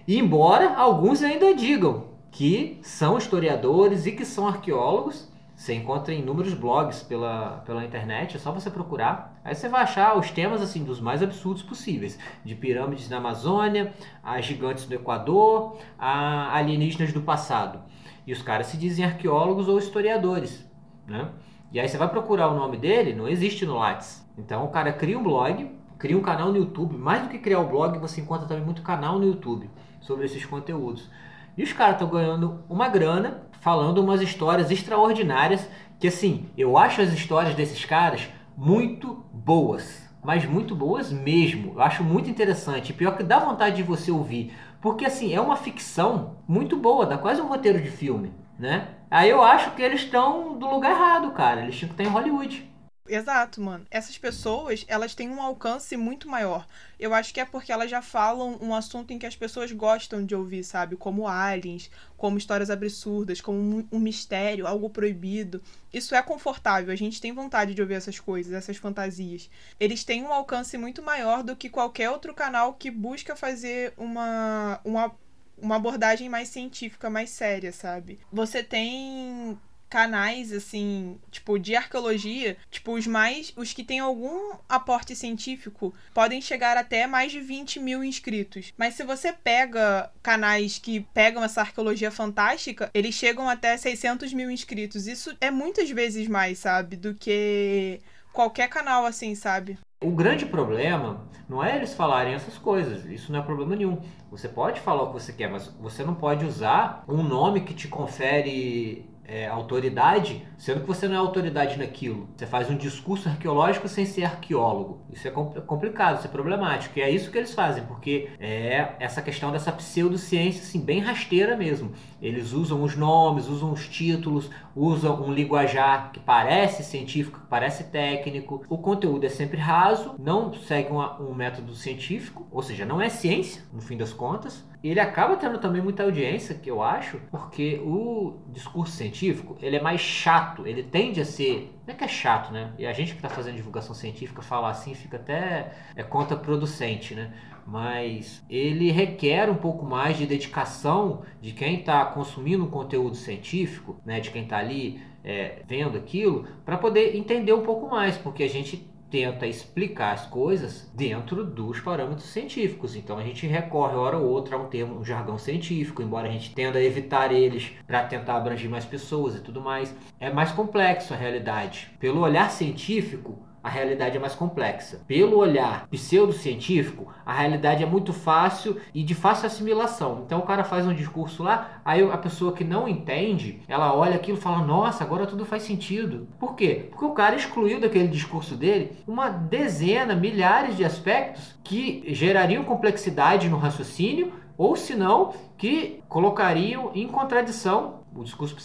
Embora 0.08 0.74
alguns 0.78 1.22
ainda 1.22 1.54
digam 1.54 2.06
que 2.32 2.80
são 2.82 3.18
historiadores 3.18 4.06
e 4.06 4.14
que 4.14 4.24
são 4.24 4.48
arqueólogos, 4.48 5.30
você 5.54 5.74
encontra 5.74 6.14
inúmeros 6.14 6.54
blogs 6.54 7.04
pela, 7.04 7.62
pela 7.66 7.84
internet, 7.84 8.38
é 8.38 8.40
só 8.40 8.54
você 8.54 8.72
procurar. 8.72 9.38
Aí 9.44 9.54
você 9.54 9.68
vai 9.68 9.82
achar 9.82 10.18
os 10.18 10.32
temas 10.32 10.62
assim 10.62 10.86
dos 10.86 11.02
mais 11.02 11.22
absurdos 11.22 11.62
possíveis, 11.62 12.18
de 12.46 12.56
pirâmides 12.56 13.10
na 13.10 13.18
Amazônia, 13.18 13.94
a 14.24 14.40
gigantes 14.40 14.86
do 14.86 14.96
Equador, 14.96 15.78
a 16.00 16.56
alienígenas 16.56 17.12
do 17.12 17.22
passado. 17.22 17.82
E 18.26 18.32
os 18.32 18.42
caras 18.42 18.68
se 18.68 18.78
dizem 18.78 19.04
arqueólogos 19.04 19.68
ou 19.68 19.78
historiadores, 19.78 20.66
né? 21.06 21.32
E 21.70 21.82
aí 21.82 21.90
você 21.90 21.98
vai 21.98 22.08
procurar 22.08 22.48
o 22.48 22.56
nome 22.56 22.78
dele, 22.78 23.14
não 23.14 23.28
existe 23.28 23.66
no 23.66 23.76
Lattes. 23.76 24.26
Então 24.38 24.64
o 24.64 24.70
cara 24.70 24.94
cria 24.94 25.20
um 25.20 25.24
blog, 25.24 25.70
cria 25.98 26.18
um 26.18 26.22
canal 26.22 26.50
no 26.50 26.58
YouTube. 26.58 26.96
Mais 26.96 27.24
do 27.24 27.28
que 27.28 27.40
criar 27.40 27.60
o 27.60 27.68
blog, 27.68 28.00
você 28.00 28.22
encontra 28.22 28.48
também 28.48 28.64
muito 28.64 28.82
canal 28.82 29.20
no 29.20 29.26
YouTube 29.26 29.70
sobre 30.02 30.26
esses 30.26 30.46
conteúdos. 30.46 31.10
E 31.58 31.64
os 31.64 31.74
caras 31.74 31.96
estão 31.96 32.10
ganhando 32.10 32.64
uma 32.70 32.88
grana 32.88 33.44
falando 33.62 33.98
umas 33.98 34.22
histórias 34.22 34.70
extraordinárias 34.70 35.68
que 36.00 36.08
assim, 36.08 36.48
eu 36.58 36.78
acho 36.78 37.02
as 37.02 37.12
histórias 37.12 37.56
desses 37.56 37.84
caras 37.84 38.30
muito 38.56 39.26
boas, 39.34 40.08
mas 40.24 40.46
muito 40.46 40.76
boas 40.76 41.12
mesmo. 41.12 41.74
Eu 41.74 41.82
acho 41.82 42.04
muito 42.04 42.30
interessante, 42.30 42.94
pior 42.94 43.18
que 43.18 43.24
dá 43.24 43.40
vontade 43.40 43.78
de 43.78 43.84
você 43.84 44.12
ouvir, 44.12 44.54
porque 44.80 45.06
assim, 45.06 45.34
é 45.34 45.42
uma 45.42 45.56
ficção 45.56 46.38
muito 46.48 46.78
boa, 46.78 47.06
dá 47.06 47.18
quase 47.18 47.42
um 47.42 47.48
roteiro 47.48 47.82
de 47.82 47.90
filme, 47.90 48.32
né? 48.60 48.90
Aí 49.10 49.30
eu 49.30 49.42
acho 49.42 49.72
que 49.72 49.82
eles 49.82 50.02
estão 50.02 50.58
do 50.58 50.68
lugar 50.68 50.92
errado, 50.92 51.32
cara. 51.32 51.62
Eles 51.62 51.78
tinham 51.78 51.94
que 51.94 52.02
estar 52.02 52.04
em 52.04 52.14
Hollywood. 52.14 52.70
Exato, 53.08 53.62
mano. 53.62 53.86
Essas 53.90 54.18
pessoas, 54.18 54.84
elas 54.88 55.16
têm 55.16 55.30
um 55.30 55.42
alcance 55.42 55.96
muito 55.96 56.28
maior. 56.28 56.68
Eu 57.00 57.14
acho 57.14 57.34
que 57.34 57.40
é 57.40 57.46
porque 57.46 57.72
elas 57.72 57.90
já 57.90 58.02
falam 58.02 58.58
um 58.62 58.74
assunto 58.74 59.12
em 59.12 59.20
que 59.20 59.26
as 59.26 59.36
pessoas 59.36 59.72
gostam 59.72 60.26
de 60.26 60.36
ouvir, 60.36 60.64
sabe? 60.64 60.96
Como 60.96 61.28
aliens, 61.28 61.90
como 62.18 62.38
histórias 62.38 62.70
absurdas, 62.70 63.40
como 63.40 63.88
um 63.92 64.00
mistério, 64.00 64.68
algo 64.68 64.90
proibido. 64.90 65.62
Isso 65.94 66.16
é 66.16 66.22
confortável, 66.22 66.92
a 66.92 66.96
gente 66.98 67.22
tem 67.22 67.32
vontade 67.32 67.74
de 67.74 67.82
ouvir 67.82 67.96
essas 67.96 68.20
coisas, 68.20 68.54
essas 68.54 68.78
fantasias. 68.78 69.50
Eles 69.80 70.04
têm 70.04 70.24
um 70.24 70.34
alcance 70.34 70.78
muito 70.78 71.02
maior 71.02 71.44
do 71.44 71.56
que 71.56 71.70
qualquer 71.70 72.10
outro 72.10 72.34
canal 72.34 72.74
que 72.74 72.92
busca 72.92 73.36
fazer 73.36 73.94
uma, 73.98 74.80
uma 74.84 75.16
uma 75.60 75.78
abordagem 75.78 76.30
mais 76.30 76.50
científica, 76.50 77.10
mais 77.10 77.32
séria, 77.32 77.72
sabe? 77.72 78.20
Você 78.32 78.62
tem 78.64 79.58
canais 79.90 80.52
assim, 80.52 81.20
tipo 81.32 81.58
de 81.58 81.76
arqueologia, 81.76 82.58
tipo 82.70 82.94
os 82.94 83.08
mais, 83.08 83.54
os 83.56 83.74
que 83.74 83.84
têm 83.84 84.00
algum 84.00 84.56
aporte 84.68 85.16
científico, 85.16 85.94
podem 86.14 86.42
chegar 86.42 86.78
até 86.78 87.08
mais 87.08 87.32
de 87.32 87.40
20 87.40 87.80
mil 87.80 88.04
inscritos. 88.04 88.74
Mas 88.78 88.96
se 88.96 89.04
você 89.04 89.32
pega 89.32 90.12
canais 90.22 90.78
que 90.78 91.02
pegam 91.14 91.44
essa 91.44 91.62
arqueologia 91.62 92.12
fantástica, 92.12 92.90
eles 92.94 93.16
chegam 93.16 93.50
até 93.50 93.76
600 93.78 94.34
mil 94.34 94.52
inscritos. 94.52 95.08
Isso 95.08 95.36
é 95.40 95.50
muitas 95.52 95.90
vezes 95.90 96.28
mais, 96.28 96.60
sabe, 96.60 96.96
do 96.96 97.14
que 97.14 98.02
qualquer 98.34 98.70
canal 98.70 99.06
assim, 99.06 99.34
sabe? 99.34 99.80
O 100.00 100.12
grande 100.12 100.46
problema 100.46 101.28
não 101.50 101.64
é 101.64 101.76
eles 101.76 101.96
falarem 101.96 102.36
essas 102.36 102.56
coisas, 102.56 103.04
isso 103.06 103.32
não 103.32 103.40
é 103.40 103.42
problema 103.42 103.76
nenhum. 103.76 104.00
Você 104.30 104.48
pode 104.48 104.80
falar 104.80 105.04
o 105.04 105.08
que 105.08 105.14
você 105.14 105.34
quer, 105.34 105.50
mas 105.50 105.68
você 105.80 106.04
não 106.04 106.14
pode 106.14 106.46
usar 106.46 107.04
um 107.08 107.24
nome 107.24 107.62
que 107.62 107.74
te 107.74 107.88
confere 107.88 109.10
é, 109.28 109.46
autoridade, 109.46 110.48
sendo 110.58 110.82
que 110.82 110.88
você 110.88 111.08
não 111.08 111.16
é 111.16 111.18
autoridade 111.18 111.78
naquilo. 111.78 112.30
Você 112.36 112.46
faz 112.46 112.70
um 112.70 112.78
discurso 112.78 113.28
arqueológico 113.28 113.88
sem 113.90 114.06
ser 114.06 114.24
arqueólogo. 114.24 115.02
Isso 115.12 115.28
é 115.28 115.32
complicado, 115.32 116.20
isso 116.20 116.28
é 116.28 116.30
problemático. 116.30 116.98
E 116.98 117.02
é 117.02 117.10
isso 117.10 117.30
que 117.30 117.38
eles 117.38 117.54
fazem, 117.54 117.84
porque 117.84 118.30
é 118.40 118.94
essa 119.00 119.22
questão 119.22 119.52
dessa 119.52 119.72
pseudociência, 119.72 120.62
assim, 120.62 120.80
bem 120.80 121.00
rasteira 121.00 121.58
mesmo. 121.58 121.92
Eles 122.22 122.54
usam 122.54 122.84
os 122.84 122.96
nomes, 122.96 123.48
usam 123.48 123.72
os 123.72 123.88
títulos, 123.88 124.50
usam 124.76 125.22
um 125.24 125.32
linguajar 125.32 126.12
que 126.12 126.20
parece 126.20 126.84
científico, 126.84 127.40
que 127.40 127.48
parece 127.48 127.86
técnico. 127.86 128.64
O 128.70 128.78
conteúdo 128.78 129.26
é 129.26 129.30
sempre 129.30 129.58
raso, 129.58 130.16
não 130.20 130.54
segue 130.54 130.92
uma, 130.92 131.22
um 131.22 131.34
método 131.34 131.74
científico, 131.76 132.48
ou 132.52 132.62
seja, 132.62 132.86
não 132.86 133.02
é 133.02 133.10
ciência, 133.10 133.64
no 133.72 133.82
fim 133.82 133.98
das 133.98 134.14
contas. 134.14 134.66
Ele 134.84 135.00
acaba 135.00 135.36
tendo 135.36 135.58
também 135.58 135.82
muita 135.82 136.04
audiência, 136.04 136.56
que 136.56 136.70
eu 136.70 136.84
acho, 136.84 137.20
porque 137.32 137.82
o 137.84 138.40
discurso 138.48 138.94
científico, 138.96 139.58
ele 139.62 139.76
é 139.76 139.82
mais 139.82 140.00
chato, 140.00 140.68
ele 140.68 140.84
tende 140.84 141.20
a 141.20 141.26
ser, 141.26 141.76
não 141.86 141.94
é 141.94 141.98
que 141.98 142.04
é 142.04 142.08
chato, 142.08 142.54
né? 142.54 142.72
E 142.78 142.86
a 142.86 142.94
gente 142.94 143.12
que 143.12 143.18
está 143.18 143.28
fazendo 143.28 143.56
divulgação 143.56 143.96
científica 143.96 144.42
falar 144.42 144.70
assim 144.70 144.94
fica 144.94 145.18
até 145.18 145.74
é 145.96 146.04
contraproducente, 146.04 147.16
né? 147.16 147.34
Mas 147.68 148.42
ele 148.50 148.90
requer 148.92 149.50
um 149.50 149.56
pouco 149.56 149.86
mais 149.86 150.18
de 150.18 150.26
dedicação 150.26 151.24
de 151.42 151.52
quem 151.52 151.80
está 151.80 152.06
consumindo 152.06 152.64
um 152.64 152.70
conteúdo 152.70 153.18
científico, 153.18 154.00
né? 154.06 154.22
De 154.22 154.32
quem 154.32 154.44
está 154.44 154.58
ali 154.58 155.02
é, 155.22 155.64
vendo 155.68 155.98
aquilo, 155.98 156.48
para 156.64 156.78
poder 156.78 157.14
entender 157.18 157.52
um 157.52 157.64
pouco 157.64 157.90
mais, 157.90 158.18
porque 158.18 158.44
a 158.44 158.50
gente 158.50 158.90
tenta 159.10 159.48
explicar 159.48 160.14
as 160.14 160.26
coisas 160.26 160.90
dentro 160.94 161.46
dos 161.46 161.80
parâmetros 161.80 162.30
científicos. 162.30 162.96
Então 162.96 163.18
a 163.18 163.24
gente 163.24 163.46
recorre 163.46 163.96
hora 163.96 164.18
ou 164.18 164.30
outra 164.30 164.56
a 164.56 164.60
um 164.60 164.68
termo, 164.68 165.00
um 165.00 165.06
jargão 165.06 165.38
científico, 165.38 166.02
embora 166.02 166.28
a 166.28 166.32
gente 166.32 166.54
tenda 166.54 166.80
a 166.80 166.84
evitar 166.84 167.34
eles 167.34 167.72
para 167.86 168.04
tentar 168.06 168.38
abranger 168.38 168.70
mais 168.70 168.86
pessoas 168.86 169.36
e 169.36 169.42
tudo 169.42 169.62
mais. 169.62 169.96
É 170.20 170.32
mais 170.32 170.52
complexo 170.52 171.14
a 171.14 171.18
realidade. 171.18 171.92
Pelo 172.00 172.22
olhar 172.22 172.50
científico, 172.50 173.47
a 173.68 173.70
realidade 173.70 174.16
é 174.16 174.20
mais 174.20 174.34
complexa. 174.34 175.02
Pelo 175.06 175.38
olhar 175.38 175.88
pseudocientífico, 175.90 177.12
a 177.26 177.34
realidade 177.34 177.84
é 177.84 177.86
muito 177.86 178.14
fácil 178.14 178.78
e 178.94 179.04
de 179.04 179.14
fácil 179.14 179.46
assimilação. 179.46 180.24
Então 180.26 180.40
o 180.40 180.44
cara 180.44 180.64
faz 180.64 180.88
um 180.88 180.94
discurso 180.94 181.44
lá, 181.44 181.82
aí 181.84 182.02
a 182.10 182.18
pessoa 182.18 182.54
que 182.54 182.64
não 182.64 182.88
entende, 182.88 183.62
ela 183.68 183.94
olha 183.94 184.16
aquilo 184.16 184.38
e 184.38 184.42
fala: 184.42 184.66
"Nossa, 184.66 185.04
agora 185.04 185.28
tudo 185.28 185.46
faz 185.46 185.64
sentido". 185.64 186.30
Por 186.40 186.56
quê? 186.56 186.88
Porque 186.90 187.04
o 187.04 187.12
cara 187.12 187.36
excluiu 187.36 187.82
daquele 187.82 188.08
discurso 188.08 188.56
dele 188.56 188.94
uma 189.06 189.28
dezena, 189.28 190.16
milhares 190.16 190.78
de 190.78 190.86
aspectos 190.86 191.60
que 191.62 192.04
gerariam 192.08 192.64
complexidade 192.64 193.50
no 193.50 193.58
raciocínio 193.58 194.32
ou 194.58 194.78
se 194.78 194.96
não 194.96 195.34
que 195.58 196.02
colocariam 196.08 196.92
em 196.96 197.06
contradição 197.06 198.00
o 198.16 198.24
discurso 198.24 198.56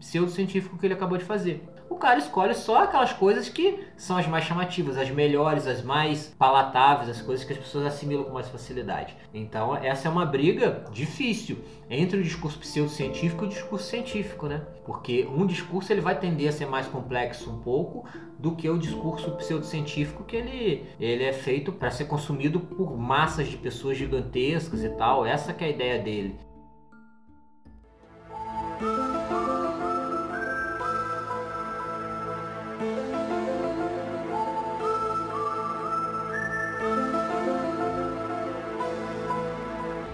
pseudocientífico 0.00 0.76
que 0.76 0.84
ele 0.84 0.94
acabou 0.94 1.16
de 1.16 1.24
fazer. 1.24 1.64
O 1.90 1.96
cara 1.96 2.18
escolhe 2.18 2.54
só 2.54 2.84
aquelas 2.84 3.12
coisas 3.12 3.48
que 3.48 3.84
são 3.96 4.16
as 4.16 4.26
mais 4.26 4.44
chamativas, 4.44 4.96
as 4.96 5.10
melhores, 5.10 5.66
as 5.66 5.82
mais 5.82 6.34
palatáveis, 6.38 7.08
as 7.08 7.22
coisas 7.22 7.44
que 7.44 7.52
as 7.52 7.58
pessoas 7.58 7.86
assimilam 7.86 8.24
com 8.24 8.32
mais 8.32 8.48
facilidade. 8.48 9.16
Então, 9.32 9.74
essa 9.76 10.08
é 10.08 10.10
uma 10.10 10.26
briga 10.26 10.84
difícil 10.92 11.58
entre 11.90 12.18
o 12.18 12.22
discurso 12.22 12.58
pseudocientífico 12.58 13.44
e 13.44 13.46
o 13.46 13.50
discurso 13.50 13.86
científico, 13.86 14.46
né? 14.46 14.62
Porque 14.84 15.26
um 15.26 15.46
discurso 15.46 15.92
ele 15.92 16.00
vai 16.00 16.18
tender 16.18 16.48
a 16.48 16.52
ser 16.52 16.66
mais 16.66 16.86
complexo 16.86 17.50
um 17.50 17.58
pouco 17.60 18.04
do 18.38 18.54
que 18.54 18.68
o 18.68 18.78
discurso 18.78 19.30
pseudocientífico 19.32 20.24
que 20.24 20.36
ele, 20.36 20.86
ele 21.00 21.24
é 21.24 21.32
feito 21.32 21.72
para 21.72 21.90
ser 21.90 22.04
consumido 22.04 22.60
por 22.60 22.96
massas 22.96 23.48
de 23.48 23.56
pessoas 23.56 23.96
gigantescas 23.96 24.84
e 24.84 24.90
tal. 24.90 25.26
Essa 25.26 25.52
que 25.52 25.64
é 25.64 25.68
a 25.68 25.70
ideia 25.70 26.02
dele. 26.02 26.47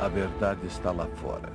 A 0.05 0.09
verdade 0.09 0.67
está 0.67 0.93
lá 0.93 1.07
fora. 1.07 1.51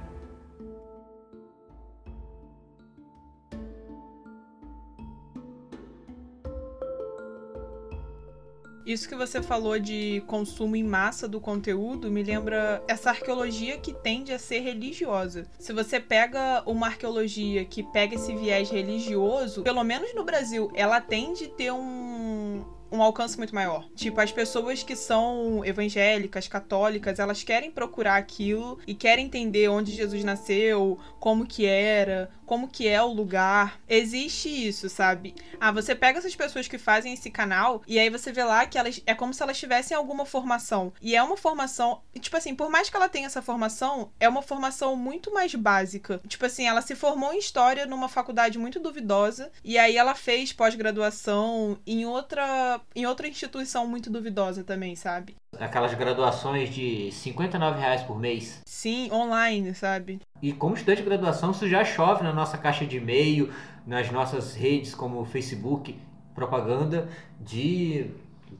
Isso 8.83 9.07
que 9.07 9.15
você 9.15 9.39
falou 9.43 9.77
de 9.77 10.23
consumo 10.25 10.75
em 10.75 10.83
massa 10.83 11.27
do 11.27 11.39
conteúdo 11.39 12.09
me 12.09 12.23
lembra 12.23 12.83
essa 12.87 13.11
arqueologia 13.11 13.77
que 13.77 13.93
tende 13.93 14.33
a 14.33 14.39
ser 14.39 14.61
religiosa. 14.61 15.45
Se 15.59 15.71
você 15.71 15.99
pega 15.99 16.63
uma 16.65 16.87
arqueologia 16.87 17.63
que 17.65 17.83
pega 17.83 18.15
esse 18.15 18.33
viés 18.33 18.71
religioso, 18.71 19.61
pelo 19.61 19.83
menos 19.83 20.15
no 20.15 20.23
Brasil, 20.23 20.71
ela 20.73 20.99
tende 20.99 21.43
a 21.45 21.49
ter 21.49 21.71
um, 21.71 22.65
um 22.91 23.01
alcance 23.01 23.37
muito 23.37 23.53
maior. 23.53 23.87
Tipo, 23.95 24.21
as 24.21 24.31
pessoas 24.31 24.83
que 24.83 24.95
são 24.95 25.63
evangélicas, 25.65 26.47
católicas, 26.47 27.19
elas 27.19 27.43
querem 27.43 27.71
procurar 27.71 28.15
aquilo 28.15 28.79
e 28.87 28.93
querem 28.93 29.25
entender 29.25 29.67
onde 29.69 29.91
Jesus 29.91 30.23
nasceu, 30.23 30.99
como 31.19 31.45
que 31.45 31.65
era, 31.65 32.31
como 32.45 32.67
que 32.67 32.87
é 32.87 33.01
o 33.01 33.13
lugar. 33.13 33.79
Existe 33.87 34.49
isso, 34.49 34.89
sabe? 34.89 35.35
Ah, 35.59 35.71
você 35.71 35.93
pega 35.93 36.17
essas 36.17 36.35
pessoas 36.35 36.67
que 36.67 36.77
fazem 36.77 37.13
esse 37.13 37.29
canal 37.29 37.83
e 37.87 37.99
aí 37.99 38.09
você 38.09 38.31
vê 38.31 38.43
lá 38.43 38.65
que 38.65 38.77
elas 38.77 39.01
é 39.05 39.13
como 39.13 39.33
se 39.33 39.43
elas 39.43 39.59
tivessem 39.59 39.95
alguma 39.95 40.25
formação. 40.25 40.91
E 41.01 41.15
é 41.15 41.21
uma 41.21 41.37
formação, 41.37 42.01
tipo 42.19 42.35
assim, 42.35 42.55
por 42.55 42.69
mais 42.69 42.89
que 42.89 42.95
ela 42.95 43.09
tenha 43.09 43.27
essa 43.27 43.41
formação, 43.41 44.11
é 44.19 44.27
uma 44.27 44.41
formação 44.41 44.95
muito 44.95 45.31
mais 45.33 45.53
básica. 45.53 46.21
Tipo 46.27 46.45
assim, 46.45 46.67
ela 46.67 46.81
se 46.81 46.95
formou 46.95 47.33
em 47.33 47.39
história 47.39 47.85
numa 47.85 48.09
faculdade 48.09 48.57
muito 48.57 48.79
duvidosa 48.79 49.51
e 49.63 49.77
aí 49.77 49.97
ela 49.97 50.15
fez 50.15 50.51
pós-graduação 50.51 51.77
em 51.85 52.05
outra 52.05 52.78
em 52.95 53.05
outra 53.05 53.27
instituição 53.27 53.87
muito 53.87 54.09
duvidosa 54.09 54.63
também, 54.63 54.95
sabe? 54.95 55.35
Aquelas 55.59 55.93
graduações 55.93 56.69
de 56.69 57.11
59 57.11 57.79
reais 57.79 58.03
por 58.03 58.19
mês. 58.19 58.61
Sim, 58.65 59.11
online, 59.11 59.73
sabe? 59.73 60.19
E 60.41 60.53
como 60.53 60.75
estudante 60.75 61.01
de 61.01 61.07
graduação, 61.07 61.51
isso 61.51 61.67
já 61.67 61.83
chove 61.83 62.23
na 62.23 62.33
nossa 62.33 62.57
caixa 62.57 62.85
de 62.85 62.97
e-mail, 62.97 63.51
nas 63.85 64.11
nossas 64.11 64.55
redes 64.55 64.93
como 64.93 65.25
Facebook, 65.25 65.99
propaganda 66.33 67.09
de 67.39 68.11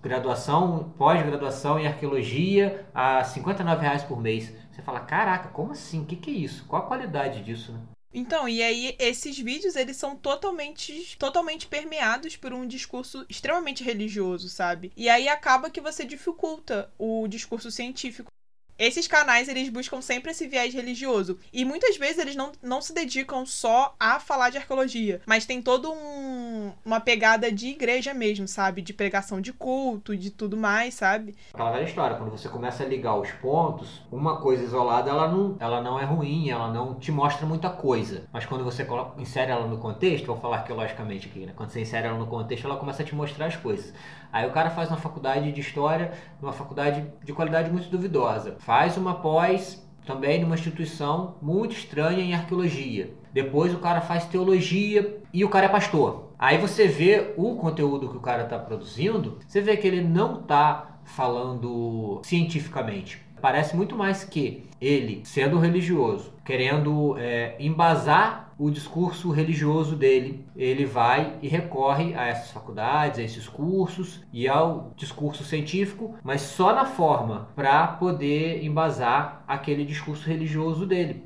graduação, 0.02 0.94
pós-graduação 0.98 1.80
em 1.80 1.88
arqueologia 1.88 2.86
a 2.94 3.24
59 3.24 3.82
reais 3.82 4.04
por 4.04 4.22
mês. 4.22 4.54
Você 4.72 4.82
fala, 4.82 5.00
caraca, 5.00 5.50
como 5.50 5.72
assim? 5.72 6.02
O 6.02 6.06
que, 6.06 6.16
que 6.16 6.30
é 6.30 6.34
isso? 6.34 6.66
Qual 6.66 6.82
a 6.82 6.86
qualidade 6.86 7.44
disso, 7.44 7.72
né? 7.74 7.80
Então, 8.14 8.50
e 8.50 8.64
aí 8.64 8.96
esses 8.98 9.38
vídeos, 9.38 9.76
eles 9.76 9.98
são 9.98 10.16
totalmente 10.16 11.16
totalmente 11.18 11.68
permeados 11.68 12.36
por 12.36 12.54
um 12.54 12.68
discurso 12.68 13.26
extremamente 13.30 13.84
religioso, 13.84 14.50
sabe? 14.50 14.92
E 14.98 15.08
aí 15.08 15.28
acaba 15.28 15.70
que 15.70 15.82
você 15.82 16.04
dificulta 16.04 16.92
o 16.98 17.28
discurso 17.28 17.70
científico. 17.70 18.30
Esses 18.80 19.10
canais, 19.10 19.50
eles 19.50 19.68
buscam 19.68 20.00
sempre 20.00 20.32
esse 20.32 20.48
viés 20.48 20.74
religioso. 20.74 21.38
E 21.52 21.66
muitas 21.66 21.98
vezes 21.98 22.18
eles 22.18 22.34
não, 22.34 22.54
não 22.64 22.82
se 22.82 22.94
dedicam 22.94 23.46
só 23.46 23.94
a 24.00 24.22
falar 24.22 24.52
de 24.52 24.58
arqueologia, 24.58 25.20
mas 25.26 25.46
tem 25.46 25.62
todo 25.62 25.92
um, 25.92 26.72
uma 26.86 27.02
pegada 27.02 27.52
de 27.52 27.68
igreja 27.68 28.14
mesmo, 28.14 28.48
sabe? 28.48 28.82
De 28.82 28.94
pregação 28.94 29.42
de 29.42 29.52
culto, 29.52 30.16
de 30.16 30.32
tudo 30.32 30.56
mais, 30.56 30.94
sabe? 30.94 31.36
Aquela 31.54 31.72
velha 31.72 31.84
história, 31.84 32.16
quando 32.16 32.32
você 32.32 32.48
começa 32.48 32.84
a 32.84 32.88
ligar 32.88 33.18
os 33.18 33.30
pontos, 33.32 34.02
uma 34.10 34.40
coisa 34.40 34.64
isolada, 34.64 35.10
ela 35.10 35.28
não, 35.28 35.58
ela 35.60 35.82
não 35.82 36.00
é 36.00 36.06
ruim, 36.06 36.50
ela 36.50 36.72
não 36.72 36.94
te 36.94 37.12
mostra 37.12 37.46
muita 37.46 37.70
coisa. 37.70 38.30
Mas 38.32 38.46
quando 38.46 38.64
você 38.64 38.86
coloca, 38.86 39.22
insere 39.22 39.52
ela 39.52 39.68
no 39.68 39.78
contexto, 39.80 40.26
vou 40.26 40.38
falar 40.38 40.60
arqueologicamente 40.60 41.28
aqui, 41.28 41.46
né? 41.46 41.52
Quando 41.54 41.70
você 41.70 41.82
insere 41.82 42.08
ela 42.08 42.18
no 42.18 42.28
contexto, 42.28 42.66
ela 42.66 42.78
começa 42.78 43.04
a 43.04 43.06
te 43.06 43.14
mostrar 43.14 43.48
as 43.48 43.58
coisas. 43.58 43.94
Aí 44.32 44.48
o 44.48 44.52
cara 44.52 44.70
faz 44.70 44.90
uma 44.90 44.98
faculdade 44.98 45.52
de 45.52 45.60
história, 45.60 46.14
numa 46.40 46.54
faculdade 46.54 47.06
de 47.24 47.34
qualidade 47.34 47.72
muito 47.72 47.90
duvidosa. 47.90 48.58
Faz 48.70 48.98
uma 48.98 49.16
pós 49.16 49.84
também 50.06 50.42
numa 50.42 50.54
instituição 50.54 51.34
muito 51.42 51.76
estranha 51.76 52.24
em 52.24 52.36
arqueologia. 52.36 53.12
Depois 53.34 53.74
o 53.74 53.80
cara 53.80 54.00
faz 54.00 54.26
teologia 54.26 55.18
e 55.34 55.44
o 55.44 55.50
cara 55.50 55.66
é 55.66 55.70
pastor. 55.70 56.34
Aí 56.38 56.60
você 56.60 56.88
vê 56.88 57.34
o 57.36 57.56
conteúdo 57.56 58.08
que 58.08 58.18
o 58.18 58.20
cara 58.20 58.44
está 58.44 58.60
produzindo, 58.60 59.40
você 59.48 59.60
vê 59.60 59.76
que 59.76 59.88
ele 59.88 60.04
não 60.04 60.42
está 60.42 61.00
falando 61.04 62.22
cientificamente. 62.24 63.20
Parece 63.42 63.76
muito 63.76 63.96
mais 63.96 64.24
que 64.24 64.66
ele, 64.80 65.22
sendo 65.24 65.58
religioso, 65.58 66.32
querendo 66.50 67.16
é, 67.20 67.56
embasar 67.60 68.56
o 68.58 68.72
discurso 68.72 69.30
religioso 69.30 69.96
dele, 69.96 70.44
ele 70.56 70.84
vai 70.84 71.38
e 71.44 71.48
recorre 71.48 72.16
a 72.16 72.26
essas 72.26 72.50
faculdades, 72.50 73.20
a 73.20 73.22
esses 73.22 73.48
cursos 73.48 74.26
e 74.34 74.48
ao 74.48 74.92
discurso 74.96 75.44
científico, 75.44 76.16
mas 76.24 76.42
só 76.42 76.74
na 76.74 76.86
forma 76.86 77.50
para 77.56 77.86
poder 77.86 78.66
embasar 78.66 79.44
aquele 79.48 79.86
discurso 79.86 80.28
religioso 80.28 80.88
dele. 80.88 81.24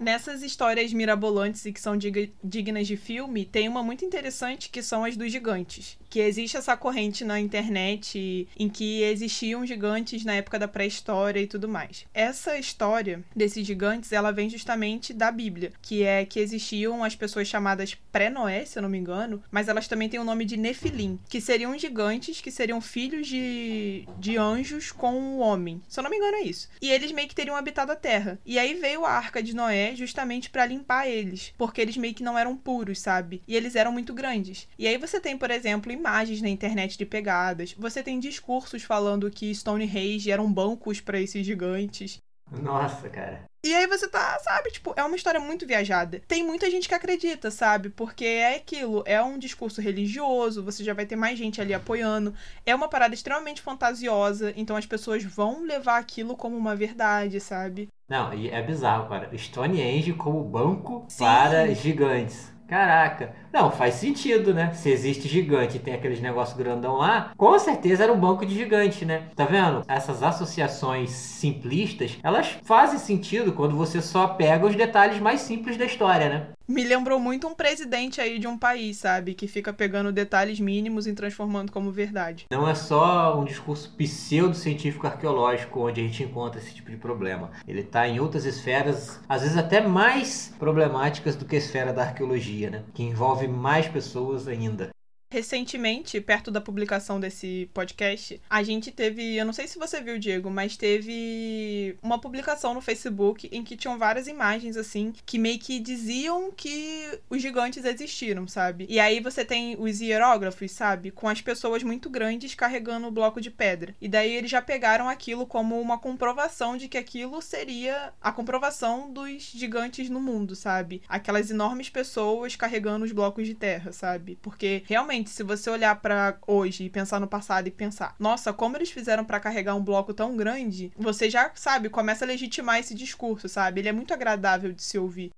Nessas 0.00 0.42
histórias 0.42 0.94
mirabolantes 0.94 1.66
e 1.66 1.72
que 1.74 1.80
são 1.80 1.94
dignas 2.42 2.86
de 2.86 2.96
filme, 2.96 3.44
tem 3.44 3.68
uma 3.68 3.82
muito 3.82 4.02
interessante 4.02 4.70
que 4.70 4.82
são 4.82 5.04
as 5.04 5.14
dos 5.14 5.30
gigantes. 5.30 5.98
Que 6.08 6.20
existe 6.20 6.56
essa 6.56 6.74
corrente 6.74 7.22
na 7.22 7.38
internet 7.38 8.48
em 8.58 8.68
que 8.70 9.02
existiam 9.02 9.66
gigantes 9.66 10.24
na 10.24 10.32
época 10.32 10.58
da 10.58 10.66
pré-história 10.66 11.40
e 11.40 11.46
tudo 11.46 11.68
mais. 11.68 12.06
Essa 12.14 12.58
história 12.58 13.22
desses 13.36 13.66
gigantes, 13.66 14.10
ela 14.10 14.32
vem 14.32 14.48
justamente 14.48 15.12
da 15.12 15.30
Bíblia, 15.30 15.70
que 15.82 16.02
é 16.02 16.24
que 16.24 16.40
existiam 16.40 17.04
as 17.04 17.14
pessoas 17.14 17.46
chamadas 17.46 17.94
pré-Noé, 18.10 18.64
se 18.64 18.78
eu 18.78 18.82
não 18.82 18.88
me 18.88 18.96
engano, 18.96 19.42
mas 19.50 19.68
elas 19.68 19.86
também 19.86 20.08
têm 20.08 20.18
o 20.18 20.24
nome 20.24 20.46
de 20.46 20.56
Nefilim, 20.56 21.18
que 21.28 21.42
seriam 21.42 21.78
gigantes 21.78 22.40
que 22.40 22.50
seriam 22.50 22.80
filhos 22.80 23.26
de, 23.26 24.08
de 24.18 24.38
anjos 24.38 24.90
com 24.90 25.12
o 25.12 25.38
homem. 25.40 25.82
Se 25.86 26.00
eu 26.00 26.04
não 26.04 26.10
me 26.10 26.16
engano 26.16 26.38
é 26.38 26.42
isso. 26.42 26.70
E 26.80 26.90
eles 26.90 27.12
meio 27.12 27.28
que 27.28 27.34
teriam 27.34 27.54
habitado 27.54 27.92
a 27.92 27.96
terra. 27.96 28.38
E 28.46 28.58
aí 28.58 28.72
veio 28.74 29.04
a 29.04 29.10
Arca 29.10 29.42
de 29.42 29.54
Noé 29.54 29.89
justamente 29.94 30.50
para 30.50 30.66
limpar 30.66 31.08
eles, 31.08 31.52
porque 31.56 31.80
eles 31.80 31.96
meio 31.96 32.14
que 32.14 32.22
não 32.22 32.38
eram 32.38 32.56
puros, 32.56 32.98
sabe? 32.98 33.42
E 33.46 33.56
eles 33.56 33.76
eram 33.76 33.92
muito 33.92 34.14
grandes. 34.14 34.68
E 34.78 34.86
aí 34.86 34.96
você 34.96 35.20
tem, 35.20 35.36
por 35.36 35.50
exemplo, 35.50 35.92
imagens 35.92 36.40
na 36.40 36.48
internet 36.48 36.96
de 36.96 37.06
pegadas, 37.06 37.74
você 37.78 38.02
tem 38.02 38.18
discursos 38.18 38.82
falando 38.82 39.30
que 39.30 39.54
Stonehenge 39.54 40.30
eram 40.30 40.52
bancos 40.52 41.00
para 41.00 41.20
esses 41.20 41.44
gigantes. 41.44 42.18
Nossa, 42.50 43.08
cara. 43.08 43.49
E 43.62 43.74
aí 43.74 43.86
você 43.86 44.08
tá, 44.08 44.38
sabe, 44.38 44.70
tipo, 44.70 44.94
é 44.96 45.04
uma 45.04 45.16
história 45.16 45.38
muito 45.38 45.66
viajada. 45.66 46.22
Tem 46.26 46.42
muita 46.42 46.70
gente 46.70 46.88
que 46.88 46.94
acredita, 46.94 47.50
sabe? 47.50 47.90
Porque 47.90 48.24
é 48.24 48.56
aquilo, 48.56 49.02
é 49.06 49.22
um 49.22 49.38
discurso 49.38 49.82
religioso, 49.82 50.64
você 50.64 50.82
já 50.82 50.94
vai 50.94 51.04
ter 51.04 51.16
mais 51.16 51.38
gente 51.38 51.60
ali 51.60 51.74
apoiando. 51.74 52.34
É 52.64 52.74
uma 52.74 52.88
parada 52.88 53.14
extremamente 53.14 53.60
fantasiosa, 53.60 54.54
então 54.56 54.76
as 54.76 54.86
pessoas 54.86 55.22
vão 55.22 55.62
levar 55.62 55.98
aquilo 55.98 56.36
como 56.36 56.56
uma 56.56 56.74
verdade, 56.74 57.38
sabe? 57.38 57.88
Não, 58.08 58.32
e 58.32 58.48
é 58.48 58.62
bizarro, 58.62 59.08
cara. 59.08 59.30
Stonehenge 59.36 60.14
como 60.14 60.42
banco 60.42 61.04
Sim. 61.08 61.24
para 61.24 61.72
gigantes. 61.74 62.50
Caraca. 62.70 63.34
Não, 63.52 63.68
faz 63.68 63.94
sentido, 63.94 64.54
né? 64.54 64.72
Se 64.74 64.90
existe 64.90 65.26
gigante 65.26 65.76
e 65.76 65.80
tem 65.80 65.92
aqueles 65.92 66.20
negócios 66.20 66.56
grandão 66.56 66.98
lá, 66.98 67.32
com 67.36 67.58
certeza 67.58 68.04
era 68.04 68.12
um 68.12 68.20
banco 68.20 68.46
de 68.46 68.54
gigante, 68.54 69.04
né? 69.04 69.24
Tá 69.34 69.44
vendo? 69.44 69.82
Essas 69.88 70.22
associações 70.22 71.10
simplistas, 71.10 72.16
elas 72.22 72.56
fazem 72.62 73.00
sentido 73.00 73.52
quando 73.52 73.76
você 73.76 74.00
só 74.00 74.28
pega 74.28 74.64
os 74.66 74.76
detalhes 74.76 75.18
mais 75.18 75.40
simples 75.40 75.76
da 75.76 75.84
história, 75.84 76.28
né? 76.28 76.46
Me 76.70 76.84
lembrou 76.84 77.18
muito 77.18 77.48
um 77.48 77.54
presidente 77.54 78.20
aí 78.20 78.38
de 78.38 78.46
um 78.46 78.56
país, 78.56 78.98
sabe? 78.98 79.34
Que 79.34 79.48
fica 79.48 79.72
pegando 79.72 80.12
detalhes 80.12 80.60
mínimos 80.60 81.04
e 81.04 81.12
transformando 81.12 81.72
como 81.72 81.90
verdade. 81.90 82.46
Não 82.48 82.68
é 82.68 82.76
só 82.76 83.36
um 83.40 83.44
discurso 83.44 83.92
pseudo-científico 83.96 85.04
arqueológico 85.04 85.80
onde 85.80 86.00
a 86.00 86.04
gente 86.04 86.22
encontra 86.22 86.60
esse 86.60 86.72
tipo 86.72 86.88
de 86.88 86.96
problema. 86.96 87.50
Ele 87.66 87.82
tá 87.82 88.06
em 88.06 88.20
outras 88.20 88.44
esferas, 88.44 89.18
às 89.28 89.42
vezes 89.42 89.56
até 89.56 89.80
mais 89.80 90.54
problemáticas 90.60 91.34
do 91.34 91.44
que 91.44 91.56
a 91.56 91.58
esfera 91.58 91.92
da 91.92 92.02
arqueologia, 92.02 92.70
né? 92.70 92.84
Que 92.94 93.02
envolve 93.02 93.48
mais 93.48 93.88
pessoas 93.88 94.46
ainda. 94.46 94.90
Recentemente, 95.32 96.20
perto 96.20 96.50
da 96.50 96.60
publicação 96.60 97.20
desse 97.20 97.70
podcast, 97.72 98.40
a 98.50 98.64
gente 98.64 98.90
teve, 98.90 99.36
eu 99.36 99.44
não 99.44 99.52
sei 99.52 99.68
se 99.68 99.78
você 99.78 100.00
viu, 100.00 100.18
Diego, 100.18 100.50
mas 100.50 100.76
teve 100.76 101.96
uma 102.02 102.20
publicação 102.20 102.74
no 102.74 102.80
Facebook 102.80 103.48
em 103.52 103.62
que 103.62 103.76
tinham 103.76 103.96
várias 103.96 104.26
imagens 104.26 104.76
assim 104.76 105.12
que 105.24 105.38
meio 105.38 105.60
que 105.60 105.78
diziam 105.78 106.50
que 106.50 107.20
os 107.30 107.40
gigantes 107.40 107.84
existiram, 107.84 108.48
sabe? 108.48 108.86
E 108.88 108.98
aí 108.98 109.20
você 109.20 109.44
tem 109.44 109.76
os 109.78 110.00
hierógrafos, 110.00 110.72
sabe, 110.72 111.12
com 111.12 111.28
as 111.28 111.40
pessoas 111.40 111.84
muito 111.84 112.10
grandes 112.10 112.56
carregando 112.56 113.06
o 113.06 113.12
bloco 113.12 113.40
de 113.40 113.52
pedra. 113.52 113.94
E 114.00 114.08
daí 114.08 114.34
eles 114.34 114.50
já 114.50 114.60
pegaram 114.60 115.08
aquilo 115.08 115.46
como 115.46 115.80
uma 115.80 115.96
comprovação 115.96 116.76
de 116.76 116.88
que 116.88 116.98
aquilo 116.98 117.40
seria 117.40 118.12
a 118.20 118.32
comprovação 118.32 119.12
dos 119.12 119.42
gigantes 119.54 120.10
no 120.10 120.20
mundo, 120.20 120.56
sabe? 120.56 121.02
Aquelas 121.08 121.52
enormes 121.52 121.88
pessoas 121.88 122.56
carregando 122.56 123.04
os 123.04 123.12
blocos 123.12 123.46
de 123.46 123.54
terra, 123.54 123.92
sabe? 123.92 124.36
Porque 124.42 124.82
realmente 124.86 125.19
se 125.28 125.42
você 125.42 125.68
olhar 125.68 126.00
para 126.00 126.38
hoje 126.46 126.84
e 126.84 126.90
pensar 126.90 127.20
no 127.20 127.26
passado 127.26 127.66
e 127.66 127.70
pensar, 127.70 128.14
nossa, 128.18 128.52
como 128.52 128.76
eles 128.76 128.90
fizeram 128.90 129.24
para 129.24 129.40
carregar 129.40 129.74
um 129.74 129.84
bloco 129.84 130.14
tão 130.14 130.36
grande, 130.36 130.92
você 130.96 131.28
já 131.28 131.50
sabe, 131.54 131.88
começa 131.88 132.24
a 132.24 132.28
legitimar 132.28 132.78
esse 132.78 132.94
discurso, 132.94 133.48
sabe? 133.48 133.80
Ele 133.80 133.88
é 133.88 133.92
muito 133.92 134.14
agradável 134.14 134.72
de 134.72 134.82
se 134.82 134.98
ouvir. 134.98 135.30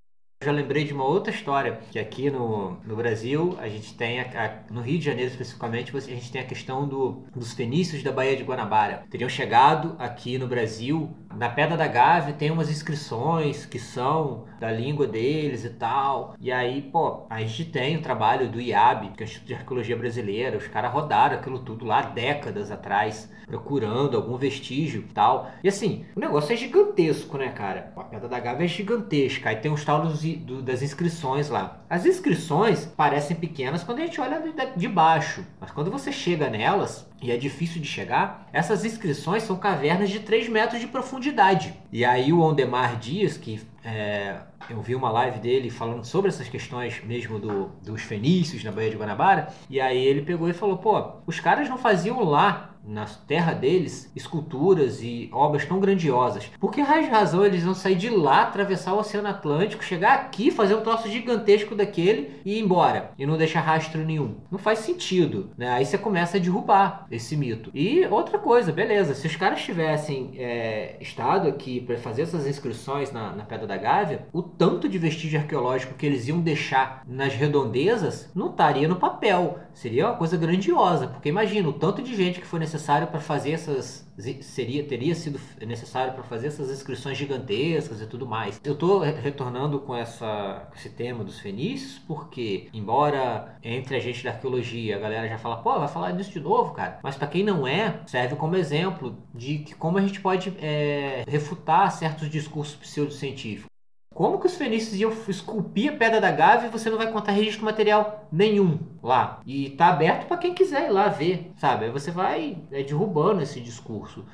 Já 0.42 0.50
lembrei 0.50 0.82
de 0.82 0.92
uma 0.92 1.04
outra 1.04 1.32
história, 1.32 1.78
que 1.92 2.00
aqui 2.00 2.28
no, 2.28 2.72
no 2.84 2.96
Brasil, 2.96 3.56
a 3.60 3.68
gente 3.68 3.94
tem, 3.94 4.18
a, 4.18 4.24
a, 4.24 4.72
no 4.72 4.80
Rio 4.80 4.98
de 4.98 5.04
Janeiro 5.04 5.30
especificamente, 5.30 5.96
a 5.96 6.00
gente 6.00 6.32
tem 6.32 6.40
a 6.40 6.44
questão 6.44 6.88
do, 6.88 7.22
dos 7.32 7.52
fenícios 7.52 8.02
da 8.02 8.10
Baía 8.10 8.36
de 8.36 8.42
Guanabara. 8.42 9.04
Teriam 9.08 9.28
chegado 9.28 9.94
aqui 10.00 10.38
no 10.38 10.48
Brasil, 10.48 11.16
na 11.36 11.48
Pedra 11.48 11.76
da 11.76 11.86
Gávea 11.86 12.34
tem 12.34 12.50
umas 12.50 12.68
inscrições 12.68 13.64
que 13.64 13.78
são 13.78 14.46
da 14.62 14.70
língua 14.70 15.08
deles 15.08 15.64
e 15.64 15.70
tal. 15.70 16.36
E 16.40 16.52
aí, 16.52 16.80
pô, 16.80 17.26
a 17.28 17.40
gente 17.40 17.64
tem 17.64 17.96
o 17.96 18.02
trabalho 18.02 18.48
do 18.48 18.60
IAB, 18.60 19.10
que 19.16 19.22
é 19.22 19.26
o 19.26 19.28
Instituto 19.28 19.48
de 19.48 19.54
Arqueologia 19.54 19.96
Brasileira, 19.96 20.56
os 20.56 20.68
caras 20.68 20.92
rodaram 20.92 21.36
aquilo 21.36 21.58
tudo 21.58 21.84
lá 21.84 22.02
décadas 22.02 22.70
atrás, 22.70 23.28
procurando 23.44 24.16
algum 24.16 24.36
vestígio 24.36 25.00
e 25.00 25.12
tal. 25.12 25.50
E 25.64 25.68
assim, 25.68 26.04
o 26.14 26.20
negócio 26.20 26.52
é 26.52 26.56
gigantesco, 26.56 27.36
né, 27.36 27.48
cara? 27.48 27.92
A 27.96 28.04
Pedra 28.04 28.28
da 28.28 28.38
Gávea 28.38 28.64
é 28.64 28.68
gigantesca, 28.68 29.50
aí 29.50 29.56
tem 29.56 29.72
os 29.72 29.84
tal 29.84 30.02
dos 30.02 30.22
do, 30.22 30.62
das 30.62 30.80
inscrições 30.80 31.50
lá. 31.50 31.80
As 31.90 32.06
inscrições 32.06 32.86
parecem 32.86 33.36
pequenas 33.36 33.82
quando 33.82 33.98
a 33.98 34.06
gente 34.06 34.20
olha 34.20 34.40
de, 34.40 34.52
de 34.76 34.88
baixo, 34.88 35.44
mas 35.60 35.72
quando 35.72 35.90
você 35.90 36.12
chega 36.12 36.48
nelas, 36.48 37.04
e 37.20 37.30
é 37.30 37.36
difícil 37.36 37.80
de 37.80 37.86
chegar, 37.86 38.48
essas 38.52 38.84
inscrições 38.84 39.44
são 39.44 39.56
cavernas 39.56 40.10
de 40.10 40.20
3 40.20 40.48
metros 40.48 40.80
de 40.80 40.88
profundidade. 40.88 41.74
E 41.92 42.04
aí 42.04 42.32
o 42.32 42.40
Ondemar 42.40 42.98
Dias, 42.98 43.36
que 43.36 43.60
é, 43.84 44.36
eu 44.70 44.80
vi 44.80 44.94
uma 44.94 45.10
live 45.10 45.38
dele 45.38 45.70
falando 45.70 46.04
sobre 46.04 46.28
essas 46.28 46.48
questões 46.48 47.02
mesmo 47.04 47.38
do, 47.38 47.70
dos 47.82 48.02
fenícios 48.02 48.62
na 48.64 48.72
Baía 48.72 48.90
de 48.90 48.96
Guanabara, 48.96 49.48
e 49.68 49.80
aí 49.80 49.98
ele 49.98 50.22
pegou 50.22 50.48
e 50.48 50.52
falou, 50.52 50.78
pô, 50.78 51.14
os 51.26 51.40
caras 51.40 51.68
não 51.68 51.78
faziam 51.78 52.22
lá 52.24 52.72
na 52.84 53.04
terra 53.04 53.52
deles 53.52 54.10
esculturas 54.14 55.02
e 55.02 55.30
obras 55.32 55.64
tão 55.64 55.78
grandiosas. 55.78 56.50
Por 56.58 56.70
que 56.70 56.80
raiz 56.80 57.08
razão 57.08 57.44
eles 57.44 57.62
vão 57.62 57.74
sair 57.74 57.94
de 57.94 58.08
lá, 58.08 58.42
atravessar 58.42 58.92
o 58.94 58.98
Oceano 58.98 59.28
Atlântico, 59.28 59.84
chegar 59.84 60.14
aqui, 60.14 60.50
fazer 60.50 60.74
um 60.74 60.80
troço 60.80 61.08
gigantesco 61.08 61.74
daquele 61.74 62.40
e 62.44 62.58
ir 62.58 62.60
embora 62.60 63.12
e 63.18 63.26
não 63.26 63.36
deixar 63.36 63.60
rastro 63.60 64.04
nenhum? 64.04 64.36
Não 64.50 64.58
faz 64.58 64.80
sentido, 64.80 65.50
né? 65.56 65.70
Aí 65.70 65.84
você 65.84 65.96
começa 65.96 66.36
a 66.36 66.40
derrubar 66.40 67.06
esse 67.10 67.36
mito. 67.36 67.70
E 67.74 68.04
outra 68.06 68.38
coisa, 68.38 68.72
beleza, 68.72 69.14
se 69.14 69.26
os 69.26 69.36
caras 69.36 69.62
tivessem 69.62 70.32
é, 70.36 70.96
estado 71.00 71.48
aqui 71.48 71.80
para 71.80 71.96
fazer 71.96 72.22
essas 72.22 72.46
inscrições 72.46 73.12
na, 73.12 73.32
na 73.32 73.44
Pedra 73.44 73.66
da 73.66 73.76
Gávea, 73.76 74.26
o 74.32 74.42
tanto 74.58 74.88
de 74.88 74.98
vestígio 74.98 75.40
arqueológico 75.40 75.94
que 75.94 76.06
eles 76.06 76.28
iam 76.28 76.40
deixar 76.40 77.02
nas 77.06 77.34
redondezas 77.34 78.30
não 78.34 78.50
estaria 78.50 78.88
no 78.88 78.96
papel. 78.96 79.58
Seria 79.72 80.08
uma 80.08 80.16
coisa 80.16 80.36
grandiosa, 80.36 81.06
porque 81.06 81.28
imagina 81.28 81.68
o 81.68 81.72
tanto 81.72 82.02
de 82.02 82.14
gente 82.14 82.40
que 82.40 82.46
foi 82.46 82.60
necessário 82.60 83.06
para 83.06 83.20
fazer 83.20 83.52
essas 83.52 84.10
seria 84.42 84.84
teria 84.84 85.14
sido 85.14 85.40
necessário 85.66 86.12
para 86.12 86.22
fazer 86.22 86.48
essas 86.48 86.70
inscrições 86.70 87.16
gigantescas 87.16 88.00
e 88.00 88.06
tudo 88.06 88.26
mais. 88.26 88.60
Eu 88.62 88.74
estou 88.74 89.00
retornando 89.00 89.80
com 89.80 89.96
essa 89.96 90.68
esse 90.76 90.90
tema 90.90 91.24
dos 91.24 91.38
fenícios 91.38 91.98
porque 91.98 92.68
embora 92.72 93.56
entre 93.62 93.96
a 93.96 94.00
gente 94.00 94.22
da 94.22 94.30
arqueologia 94.30 94.96
a 94.96 94.98
galera 94.98 95.28
já 95.28 95.38
fala, 95.38 95.56
pô, 95.56 95.78
vai 95.78 95.88
falar 95.88 96.12
disso 96.12 96.30
de 96.30 96.40
novo, 96.40 96.72
cara. 96.72 96.98
Mas 97.02 97.16
para 97.16 97.26
quem 97.26 97.42
não 97.42 97.66
é, 97.66 98.00
serve 98.06 98.36
como 98.36 98.56
exemplo 98.56 99.16
de 99.34 99.58
que 99.58 99.74
como 99.74 99.98
a 99.98 100.02
gente 100.02 100.20
pode 100.20 100.52
é, 100.60 101.24
refutar 101.26 101.90
certos 101.90 102.28
discursos 102.28 102.76
pseudocientíficos. 102.76 103.71
Como 104.14 104.38
que 104.38 104.46
os 104.46 104.56
fenícios 104.56 104.94
iam 104.94 105.12
esculpir 105.28 105.92
a 105.92 105.96
pedra 105.96 106.20
da 106.20 106.30
Gávea 106.30 106.66
e 106.66 106.70
você 106.70 106.90
não 106.90 106.98
vai 106.98 107.10
contar 107.10 107.32
registro 107.32 107.64
material 107.64 108.28
nenhum 108.30 108.78
lá? 109.02 109.40
E 109.46 109.70
tá 109.70 109.88
aberto 109.88 110.26
para 110.26 110.36
quem 110.36 110.54
quiser 110.54 110.88
ir 110.88 110.92
lá 110.92 111.08
ver, 111.08 111.50
sabe? 111.56 111.86
Aí 111.86 111.90
você 111.90 112.10
vai 112.10 112.58
é, 112.70 112.82
derrubando 112.82 113.42
esse 113.42 113.60
discurso. 113.60 114.24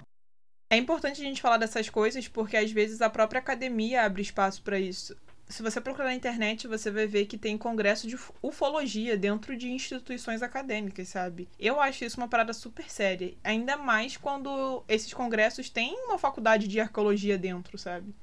É 0.71 0.77
importante 0.77 1.21
a 1.21 1.25
gente 1.25 1.41
falar 1.41 1.57
dessas 1.57 1.88
coisas 1.88 2.29
porque 2.29 2.57
às 2.57 2.71
vezes 2.71 3.01
a 3.01 3.09
própria 3.09 3.38
academia 3.38 4.05
abre 4.05 4.21
espaço 4.21 4.62
para 4.62 4.79
isso. 4.79 5.17
Se 5.49 5.62
você 5.62 5.81
procurar 5.81 6.09
na 6.09 6.14
internet, 6.14 6.69
você 6.69 6.91
vai 6.91 7.07
ver 7.07 7.25
que 7.25 7.38
tem 7.38 7.57
congresso 7.57 8.07
de 8.07 8.19
ufologia 8.43 9.17
dentro 9.17 9.57
de 9.57 9.71
instituições 9.71 10.43
acadêmicas, 10.43 11.09
sabe? 11.09 11.49
Eu 11.59 11.81
acho 11.81 12.05
isso 12.05 12.19
uma 12.19 12.29
parada 12.29 12.53
super 12.53 12.91
séria. 12.91 13.33
Ainda 13.43 13.79
mais 13.79 14.14
quando 14.19 14.85
esses 14.87 15.14
congressos 15.14 15.71
têm 15.71 15.95
uma 16.05 16.19
faculdade 16.19 16.69
de 16.69 16.79
arqueologia 16.79 17.38
dentro, 17.38 17.79
sabe? 17.79 18.14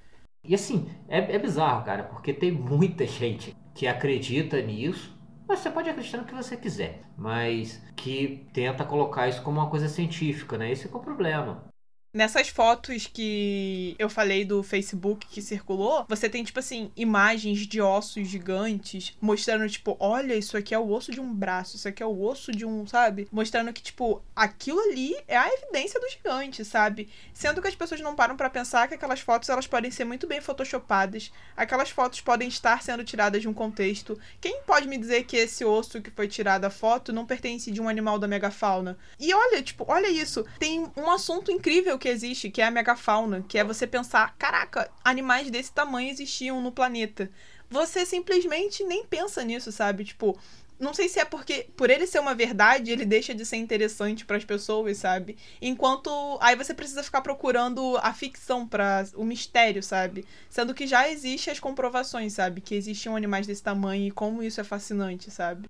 E 0.48 0.56
assim, 0.56 0.90
é, 1.08 1.18
é 1.36 1.40
bizarro, 1.40 1.84
cara, 1.86 2.04
porque 2.04 2.34
tem 2.34 2.52
muita 2.52 3.06
gente 3.08 3.56
que 3.74 3.88
acredita 3.88 4.62
nisso. 4.62 5.14
Mas 5.48 5.60
você 5.60 5.70
pode 5.70 5.90
acreditar 5.90 6.18
no 6.20 6.26
que 6.26 6.34
você 6.34 6.58
quiser, 6.58 7.02
mas 7.18 7.80
que 7.96 8.48
tenta 8.52 8.84
colocar 8.84 9.28
isso 9.28 9.44
como 9.44 9.60
uma 9.60 9.70
coisa 9.70 9.88
científica, 9.88 10.58
né? 10.58 10.72
Esse 10.72 10.88
é 10.88 10.90
o 10.96 11.00
problema. 11.00 11.64
Nessas 12.15 12.47
fotos 12.47 13.08
que 13.08 13.93
eu 13.99 14.10
falei 14.10 14.45
do 14.45 14.63
Facebook 14.63 15.28
que 15.28 15.41
circulou, 15.41 16.06
você 16.08 16.30
tem, 16.30 16.45
tipo 16.45 16.58
assim, 16.58 16.89
imagens 16.95 17.67
de 17.67 17.82
ossos 17.82 18.25
gigantes, 18.25 19.17
mostrando, 19.19 19.67
tipo, 19.67 19.97
olha, 19.99 20.34
isso 20.34 20.56
aqui 20.56 20.73
é 20.73 20.80
o 20.80 20.89
osso 20.89 21.12
de 21.12 21.19
um 21.19 21.34
braço, 21.34 21.75
isso 21.75 21.89
aqui 21.89 22.01
é 22.01 22.06
o 22.06 22.21
osso 22.21 22.54
de 22.54 22.65
um, 22.65 22.88
sabe? 22.88 23.28
Mostrando 23.30 23.73
que, 23.73 23.84
tipo, 23.84 24.23
aquilo 24.34 24.80
ali 24.80 25.13
é 25.28 25.36
a 25.36 25.49
evidência 25.49 25.99
do 25.99 26.10
gigante, 26.10 26.63
sabe? 26.63 27.10
Sendo 27.34 27.62
que 27.62 27.67
as 27.67 27.75
pessoas 27.75 27.99
não 27.99 28.15
param 28.15 28.38
para 28.38 28.49
pensar 28.49 28.88
que 28.88 28.93
aquelas 28.93 29.19
fotos 29.19 29.49
elas 29.49 29.67
podem 29.67 29.91
ser 29.91 30.06
muito 30.06 30.25
bem 30.25 30.39
photoshopadas, 30.39 31.34
aquelas 31.54 31.89
fotos 31.89 32.21
podem 32.21 32.47
estar 32.47 32.82
sendo 32.82 33.04
tiradas 33.04 33.41
de 33.41 33.49
um 33.49 33.54
contexto. 33.54 34.17
Quem 34.39 34.62
pode 34.62 34.88
me 34.88 34.97
dizer 34.97 35.25
que 35.25 35.36
esse 35.36 35.65
osso 35.65 36.01
que 36.01 36.12
foi 36.12 36.30
tirado 36.30 36.63
a 36.63 36.69
foto 36.69 37.12
não 37.12 37.25
pertence 37.25 37.69
de 37.69 37.82
um 37.82 37.89
animal 37.89 38.17
da 38.17 38.25
megafauna? 38.25 38.97
E 39.19 39.34
olha, 39.34 39.62
tipo, 39.62 39.84
olha 39.86 40.08
isso, 40.10 40.45
tem 40.58 40.89
um 40.95 41.12
assunto 41.12 41.51
incrível 41.51 41.99
que 42.05 42.05
existe, 42.08 42.50
que 42.50 42.62
é 42.62 42.65
a 42.65 42.72
megafauna, 42.72 43.44
que 43.48 43.58
é 43.58 43.63
você 43.63 43.86
pensar, 43.88 44.36
caraca, 44.38 44.89
animais 45.04 45.50
desse 45.50 45.72
tamanho 45.72 46.10
existiam 46.10 46.62
no 46.62 46.72
planeta. 46.72 47.30
Você 47.70 48.06
simplesmente 48.06 48.84
nem 48.84 49.06
pensa 49.06 49.44
nisso, 49.44 49.72
sabe? 49.72 50.06
Tipo, 50.06 50.38
não 50.80 50.94
sei 50.94 51.08
se 51.08 51.20
é 51.20 51.26
porque 51.26 51.70
por 51.76 51.89
ele 51.89 52.06
ser 52.06 52.20
uma 52.20 52.36
verdade, 52.36 52.91
ele 52.91 53.06
deixa 53.06 53.34
de 53.34 53.46
ser 53.46 53.58
interessante 53.58 54.26
para 54.26 54.38
as 54.38 54.44
pessoas, 54.44 54.98
sabe? 54.98 55.38
Enquanto 55.62 56.10
aí 56.41 56.56
você 56.56 56.74
precisa 56.74 57.04
ficar 57.04 57.22
procurando 57.22 57.98
a 57.98 58.13
ficção 58.13 58.68
para 58.68 59.06
o 59.15 59.24
mistério, 59.24 59.82
sabe? 59.82 60.26
Sendo 60.50 60.74
que 60.74 60.86
já 60.86 61.10
existe 61.10 61.50
as 61.50 61.60
comprovações, 61.60 62.34
sabe, 62.34 62.62
que 62.62 62.76
existiam 62.76 63.15
animais 63.15 63.48
desse 63.48 63.63
tamanho 63.63 64.08
e 64.08 64.12
como 64.12 64.44
isso 64.44 64.60
é 64.60 64.63
fascinante, 64.63 65.32
sabe? 65.32 65.68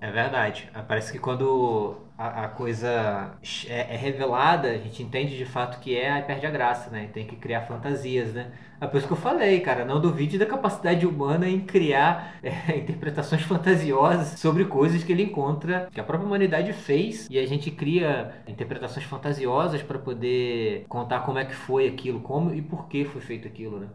É 0.00 0.10
verdade. 0.10 0.70
Parece 0.86 1.12
que 1.12 1.18
quando 1.18 1.96
a, 2.16 2.44
a 2.44 2.48
coisa 2.48 3.36
é, 3.66 3.94
é, 3.94 3.96
revelada, 3.96 4.68
a 4.68 4.78
gente 4.78 5.02
entende 5.02 5.36
de 5.36 5.44
fato 5.44 5.80
que 5.80 5.96
é, 5.96 6.10
aí 6.10 6.22
perde 6.22 6.46
a 6.46 6.50
graça, 6.50 6.90
né? 6.90 7.08
Tem 7.12 7.26
que 7.26 7.36
criar 7.36 7.62
fantasias, 7.62 8.32
né? 8.34 8.52
É 8.80 8.86
por 8.86 8.98
isso 8.98 9.06
que 9.06 9.12
eu 9.12 9.16
falei, 9.16 9.60
cara, 9.60 9.84
não 9.84 10.00
duvide 10.00 10.36
da 10.38 10.46
capacidade 10.46 11.06
humana 11.06 11.48
em 11.48 11.60
criar 11.60 12.38
é, 12.42 12.76
interpretações 12.78 13.42
fantasiosas 13.42 14.38
sobre 14.38 14.64
coisas 14.66 15.02
que 15.02 15.12
ele 15.12 15.22
encontra, 15.22 15.88
que 15.90 16.00
a 16.00 16.04
própria 16.04 16.26
humanidade 16.26 16.72
fez, 16.72 17.26
e 17.30 17.38
a 17.38 17.46
gente 17.46 17.70
cria 17.70 18.34
interpretações 18.46 19.06
fantasiosas 19.06 19.82
para 19.82 19.98
poder 19.98 20.84
contar 20.88 21.20
como 21.20 21.38
é 21.38 21.44
que 21.44 21.54
foi 21.54 21.88
aquilo, 21.88 22.20
como 22.20 22.54
e 22.54 22.60
por 22.62 22.88
que 22.88 23.04
foi 23.04 23.20
feito 23.20 23.48
aquilo, 23.48 23.80
né? 23.80 23.88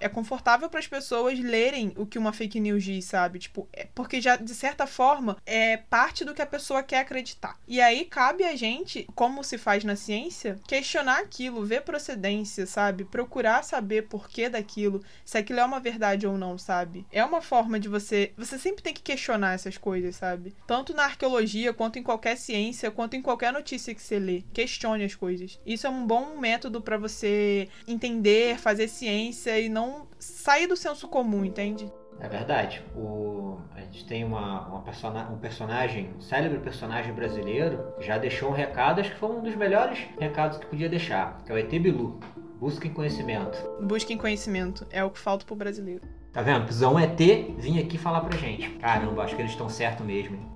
É 0.00 0.08
confortável 0.08 0.68
para 0.68 0.80
as 0.80 0.86
pessoas 0.86 1.38
lerem 1.38 1.92
o 1.96 2.06
que 2.06 2.18
uma 2.18 2.32
fake 2.32 2.58
news 2.58 2.82
diz, 2.82 3.04
sabe? 3.04 3.38
Tipo, 3.38 3.68
é 3.72 3.86
porque 3.94 4.20
já 4.20 4.36
de 4.36 4.54
certa 4.54 4.86
forma 4.86 5.36
é 5.46 5.76
parte 5.76 6.24
do 6.24 6.34
que 6.34 6.42
a 6.42 6.46
pessoa 6.46 6.82
quer 6.82 7.00
acreditar. 7.00 7.58
E 7.68 7.80
aí 7.80 8.04
cabe 8.04 8.44
a 8.44 8.56
gente, 8.56 9.06
como 9.14 9.44
se 9.44 9.58
faz 9.58 9.84
na 9.84 9.96
ciência, 9.96 10.58
questionar 10.66 11.20
aquilo, 11.20 11.64
ver 11.64 11.82
procedência, 11.82 12.66
sabe? 12.66 13.04
Procurar 13.04 13.62
saber 13.62 14.02
por 14.02 14.28
que 14.28 14.48
daquilo, 14.48 15.02
se 15.24 15.38
aquilo 15.38 15.60
é 15.60 15.64
uma 15.64 15.80
verdade 15.80 16.26
ou 16.26 16.38
não, 16.38 16.56
sabe? 16.56 17.06
É 17.12 17.24
uma 17.24 17.42
forma 17.42 17.78
de 17.78 17.88
você, 17.88 18.32
você 18.36 18.58
sempre 18.58 18.82
tem 18.82 18.94
que 18.94 19.02
questionar 19.02 19.54
essas 19.54 19.76
coisas, 19.76 20.16
sabe? 20.16 20.54
Tanto 20.66 20.94
na 20.94 21.04
arqueologia, 21.04 21.74
quanto 21.74 21.98
em 21.98 22.02
qualquer 22.02 22.36
ciência, 22.36 22.90
quanto 22.90 23.14
em 23.14 23.22
qualquer 23.22 23.52
notícia 23.52 23.94
que 23.94 24.02
você 24.02 24.18
lê. 24.18 24.42
Questione 24.52 25.04
as 25.04 25.14
coisas. 25.14 25.58
Isso 25.66 25.86
é 25.86 25.90
um 25.90 26.06
bom 26.06 26.38
método 26.38 26.80
para 26.80 26.96
você 26.96 27.68
entender, 27.86 28.58
fazer 28.58 28.88
ciência 28.88 29.58
e 29.58 29.68
não 29.68 29.89
sair 30.18 30.66
do 30.66 30.76
senso 30.76 31.08
comum, 31.08 31.44
entende? 31.44 31.90
É 32.20 32.28
verdade. 32.28 32.84
O, 32.94 33.58
a 33.74 33.80
gente 33.80 34.04
tem 34.06 34.24
uma, 34.24 34.66
uma 34.68 34.82
persona, 34.82 35.28
um 35.30 35.38
personagem, 35.38 36.10
um 36.16 36.20
célebre 36.20 36.58
personagem 36.58 37.12
brasileiro, 37.12 37.94
já 37.98 38.18
deixou 38.18 38.50
um 38.50 38.52
recado, 38.52 39.00
acho 39.00 39.10
que 39.12 39.18
foi 39.18 39.30
um 39.30 39.42
dos 39.42 39.56
melhores 39.56 39.98
recados 40.18 40.58
que 40.58 40.66
podia 40.66 40.88
deixar, 40.88 41.42
que 41.44 41.50
é 41.50 41.54
o 41.54 41.58
ET 41.58 41.70
Bilu. 41.70 42.20
Busquem 42.60 42.92
conhecimento. 42.92 43.58
Busquem 43.80 44.18
conhecimento. 44.18 44.86
É 44.90 45.02
o 45.02 45.10
que 45.10 45.18
falta 45.18 45.46
pro 45.46 45.56
brasileiro. 45.56 46.02
Tá 46.30 46.42
vendo? 46.42 46.64
Precisou 46.64 46.92
um 46.92 46.98
ET 46.98 47.18
vir 47.18 47.80
aqui 47.80 47.96
falar 47.96 48.20
pra 48.20 48.36
gente. 48.36 48.68
Caramba, 48.78 49.22
acho 49.22 49.34
que 49.34 49.40
eles 49.40 49.52
estão 49.52 49.70
certo 49.70 50.04
mesmo. 50.04 50.36
Hein? 50.36 50.50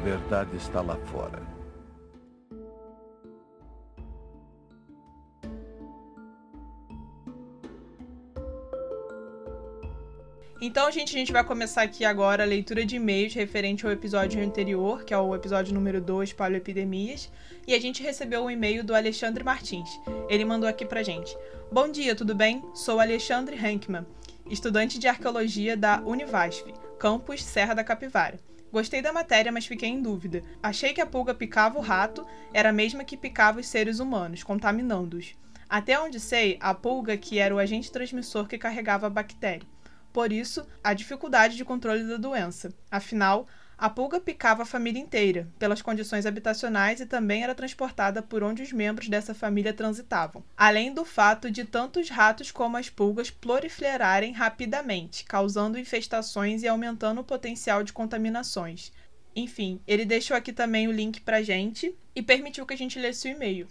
Verdade 0.00 0.56
está 0.56 0.80
lá 0.80 0.96
fora. 1.12 1.40
Então, 10.62 10.90
gente, 10.90 11.16
a 11.16 11.18
gente 11.18 11.32
vai 11.32 11.42
começar 11.42 11.80
aqui 11.80 12.04
agora 12.04 12.42
a 12.42 12.46
leitura 12.46 12.84
de 12.84 12.96
e-mails 12.96 13.32
referente 13.32 13.86
ao 13.86 13.92
episódio 13.92 14.44
anterior, 14.44 15.04
que 15.04 15.14
é 15.14 15.18
o 15.18 15.34
episódio 15.34 15.72
número 15.72 16.02
2, 16.02 16.34
Paleoepidemias, 16.34 17.32
e 17.66 17.72
a 17.72 17.80
gente 17.80 18.02
recebeu 18.02 18.44
um 18.44 18.50
e-mail 18.50 18.84
do 18.84 18.94
Alexandre 18.94 19.42
Martins. 19.42 19.88
Ele 20.28 20.44
mandou 20.44 20.68
aqui 20.68 20.84
pra 20.84 21.02
gente. 21.02 21.34
Bom 21.72 21.88
dia, 21.88 22.14
tudo 22.14 22.34
bem? 22.34 22.62
Sou 22.74 23.00
Alexandre 23.00 23.56
Hankman, 23.56 24.06
estudante 24.50 24.98
de 24.98 25.08
arqueologia 25.08 25.78
da 25.78 26.02
Univasf, 26.02 26.66
campus 26.98 27.42
Serra 27.42 27.72
da 27.72 27.82
Capivara. 27.82 28.49
Gostei 28.72 29.02
da 29.02 29.12
matéria, 29.12 29.50
mas 29.50 29.66
fiquei 29.66 29.88
em 29.88 30.00
dúvida. 30.00 30.42
Achei 30.62 30.92
que 30.92 31.00
a 31.00 31.06
pulga 31.06 31.34
picava 31.34 31.78
o 31.78 31.82
rato 31.82 32.24
era 32.52 32.68
a 32.68 32.72
mesma 32.72 33.04
que 33.04 33.16
picava 33.16 33.58
os 33.58 33.66
seres 33.66 33.98
humanos, 33.98 34.44
contaminando-os. 34.44 35.34
Até 35.68 35.98
onde 36.00 36.20
sei, 36.20 36.56
a 36.60 36.72
pulga 36.72 37.16
que 37.16 37.38
era 37.38 37.54
o 37.54 37.58
agente 37.58 37.90
transmissor 37.90 38.46
que 38.46 38.58
carregava 38.58 39.06
a 39.06 39.10
bactéria. 39.10 39.66
Por 40.12 40.32
isso, 40.32 40.66
a 40.82 40.92
dificuldade 40.92 41.56
de 41.56 41.64
controle 41.64 42.04
da 42.04 42.16
doença. 42.16 42.72
Afinal, 42.90 43.46
a 43.80 43.88
pulga 43.88 44.20
picava 44.20 44.62
a 44.62 44.66
família 44.66 45.00
inteira, 45.00 45.48
pelas 45.58 45.80
condições 45.80 46.26
habitacionais 46.26 47.00
e 47.00 47.06
também 47.06 47.42
era 47.42 47.54
transportada 47.54 48.20
por 48.20 48.42
onde 48.42 48.62
os 48.62 48.74
membros 48.74 49.08
dessa 49.08 49.32
família 49.32 49.72
transitavam. 49.72 50.44
Além 50.54 50.92
do 50.92 51.02
fato 51.02 51.50
de 51.50 51.64
tanto 51.64 51.98
os 51.98 52.10
ratos 52.10 52.50
como 52.50 52.76
as 52.76 52.90
pulgas 52.90 53.30
proliferarem 53.30 54.34
rapidamente, 54.34 55.24
causando 55.24 55.78
infestações 55.78 56.62
e 56.62 56.68
aumentando 56.68 57.22
o 57.22 57.24
potencial 57.24 57.82
de 57.82 57.94
contaminações. 57.94 58.92
Enfim, 59.34 59.80
ele 59.86 60.04
deixou 60.04 60.36
aqui 60.36 60.52
também 60.52 60.86
o 60.86 60.92
link 60.92 61.22
pra 61.22 61.40
gente 61.40 61.96
e 62.14 62.20
permitiu 62.22 62.66
que 62.66 62.74
a 62.74 62.78
gente 62.78 62.98
lesse 62.98 63.28
o 63.28 63.30
e-mail. 63.30 63.66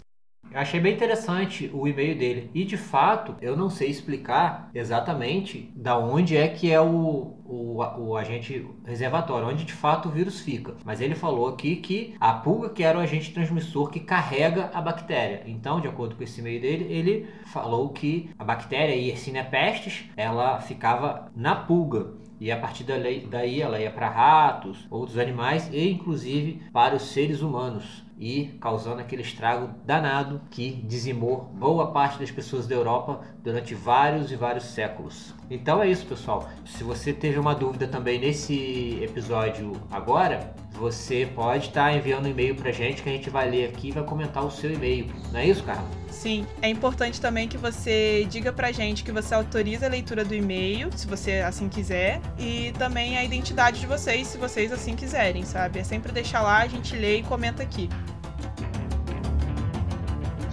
Eu 0.51 0.59
achei 0.59 0.79
bem 0.79 0.95
interessante 0.95 1.69
o 1.71 1.87
e-mail 1.87 2.17
dele. 2.17 2.49
E 2.55 2.65
de 2.65 2.75
fato, 2.75 3.35
eu 3.39 3.55
não 3.55 3.69
sei 3.69 3.87
explicar 3.89 4.71
exatamente 4.73 5.71
da 5.75 5.95
onde 5.95 6.35
é 6.35 6.47
que 6.47 6.71
é 6.71 6.81
o, 6.81 7.37
o, 7.45 7.77
o 7.77 8.17
agente 8.17 8.67
reservatório, 8.83 9.47
onde 9.47 9.63
de 9.63 9.73
fato 9.73 10.09
o 10.09 10.11
vírus 10.11 10.39
fica. 10.39 10.75
Mas 10.83 11.01
ele 11.01 11.13
falou 11.13 11.47
aqui 11.47 11.75
que 11.75 12.15
a 12.19 12.33
pulga 12.33 12.69
que 12.69 12.83
era 12.83 12.97
o 12.97 13.01
agente 13.01 13.31
transmissor 13.31 13.91
que 13.91 13.99
carrega 13.99 14.71
a 14.73 14.81
bactéria. 14.81 15.43
Então, 15.45 15.79
de 15.79 15.87
acordo 15.87 16.15
com 16.15 16.23
esse 16.23 16.41
e-mail 16.41 16.59
dele, 16.59 16.91
ele 16.91 17.27
falou 17.45 17.89
que 17.89 18.31
a 18.39 18.43
bactéria 18.43 18.95
Yersinia 18.95 19.43
pestis, 19.43 20.05
ela 20.17 20.59
ficava 20.59 21.31
na 21.35 21.55
pulga. 21.55 22.13
E 22.39 22.51
a 22.51 22.57
partir 22.57 22.85
daí 22.85 23.61
ela 23.61 23.79
ia 23.79 23.91
para 23.91 24.09
ratos, 24.09 24.87
outros 24.89 25.17
animais 25.17 25.69
e 25.71 25.91
inclusive 25.91 26.63
para 26.71 26.95
os 26.95 27.11
seres 27.11 27.41
humanos 27.41 28.08
e 28.19 28.57
causando 28.59 28.99
aquele 28.99 29.21
estrago 29.21 29.73
danado 29.85 30.41
que 30.51 30.71
dizimou 30.71 31.45
boa 31.55 31.91
parte 31.91 32.19
das 32.19 32.29
pessoas 32.29 32.67
da 32.67 32.75
Europa 32.75 33.21
durante 33.41 33.73
vários 33.73 34.29
e 34.29 34.35
vários 34.35 34.65
séculos. 34.65 35.33
Então 35.49 35.81
é 35.81 35.87
isso, 35.87 36.05
pessoal. 36.05 36.49
Se 36.65 36.83
você 36.83 37.13
teve 37.13 37.39
uma 37.39 37.55
dúvida 37.55 37.87
também 37.87 38.19
nesse 38.19 38.99
episódio 39.01 39.71
agora, 39.89 40.53
você 40.79 41.29
pode 41.35 41.67
estar 41.67 41.91
tá 41.91 41.93
enviando 41.93 42.25
um 42.25 42.29
e-mail 42.29 42.55
pra 42.55 42.71
gente 42.71 43.03
que 43.03 43.09
a 43.09 43.11
gente 43.11 43.29
vai 43.29 43.49
ler 43.49 43.65
aqui 43.65 43.89
e 43.89 43.91
vai 43.91 44.03
comentar 44.03 44.45
o 44.45 44.49
seu 44.49 44.71
e-mail. 44.71 45.07
Não 45.31 45.39
é 45.39 45.45
isso, 45.45 45.61
Carla? 45.63 45.85
Sim, 46.09 46.47
é 46.61 46.69
importante 46.69 47.19
também 47.19 47.47
que 47.47 47.57
você 47.57 48.25
diga 48.29 48.53
pra 48.53 48.71
gente 48.71 49.03
que 49.03 49.11
você 49.11 49.35
autoriza 49.35 49.85
a 49.85 49.89
leitura 49.89 50.23
do 50.23 50.33
e-mail, 50.33 50.89
se 50.95 51.05
você 51.05 51.39
assim 51.39 51.67
quiser, 51.67 52.21
e 52.37 52.73
também 52.77 53.17
a 53.17 53.23
identidade 53.23 53.79
de 53.79 53.85
vocês, 53.85 54.27
se 54.27 54.37
vocês 54.37 54.71
assim 54.71 54.95
quiserem, 54.95 55.43
sabe? 55.43 55.79
É 55.79 55.83
sempre 55.83 56.11
deixar 56.13 56.41
lá, 56.41 56.59
a 56.59 56.67
gente 56.67 56.95
lê 56.95 57.17
e 57.17 57.23
comenta 57.23 57.61
aqui. 57.61 57.89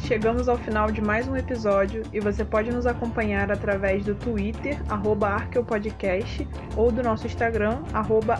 Chegamos 0.04 0.48
ao 0.48 0.56
final 0.56 0.90
de 0.90 1.00
mais 1.00 1.26
um 1.26 1.36
episódio 1.36 2.04
e 2.12 2.20
você 2.20 2.44
pode 2.44 2.70
nos 2.70 2.86
acompanhar 2.86 3.50
através 3.50 4.04
do 4.04 4.14
Twitter, 4.14 4.78
arqueopodcast, 4.88 6.46
ou 6.76 6.92
do 6.92 7.02
nosso 7.02 7.26
Instagram, 7.26 7.82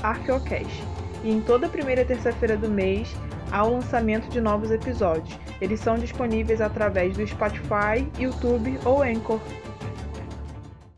arqueocast. 0.03 1.06
E 1.23 1.31
em 1.31 1.41
toda 1.41 1.69
primeira 1.69 2.05
terça-feira 2.05 2.57
do 2.57 2.69
mês 2.69 3.15
há 3.51 3.65
o 3.65 3.73
lançamento 3.73 4.29
de 4.29 4.41
novos 4.41 4.71
episódios. 4.71 5.39
Eles 5.61 5.81
são 5.81 5.97
disponíveis 5.97 6.61
através 6.61 7.17
do 7.17 7.27
Spotify, 7.27 8.07
YouTube 8.19 8.79
ou 8.85 9.03
Anchor. 9.03 9.41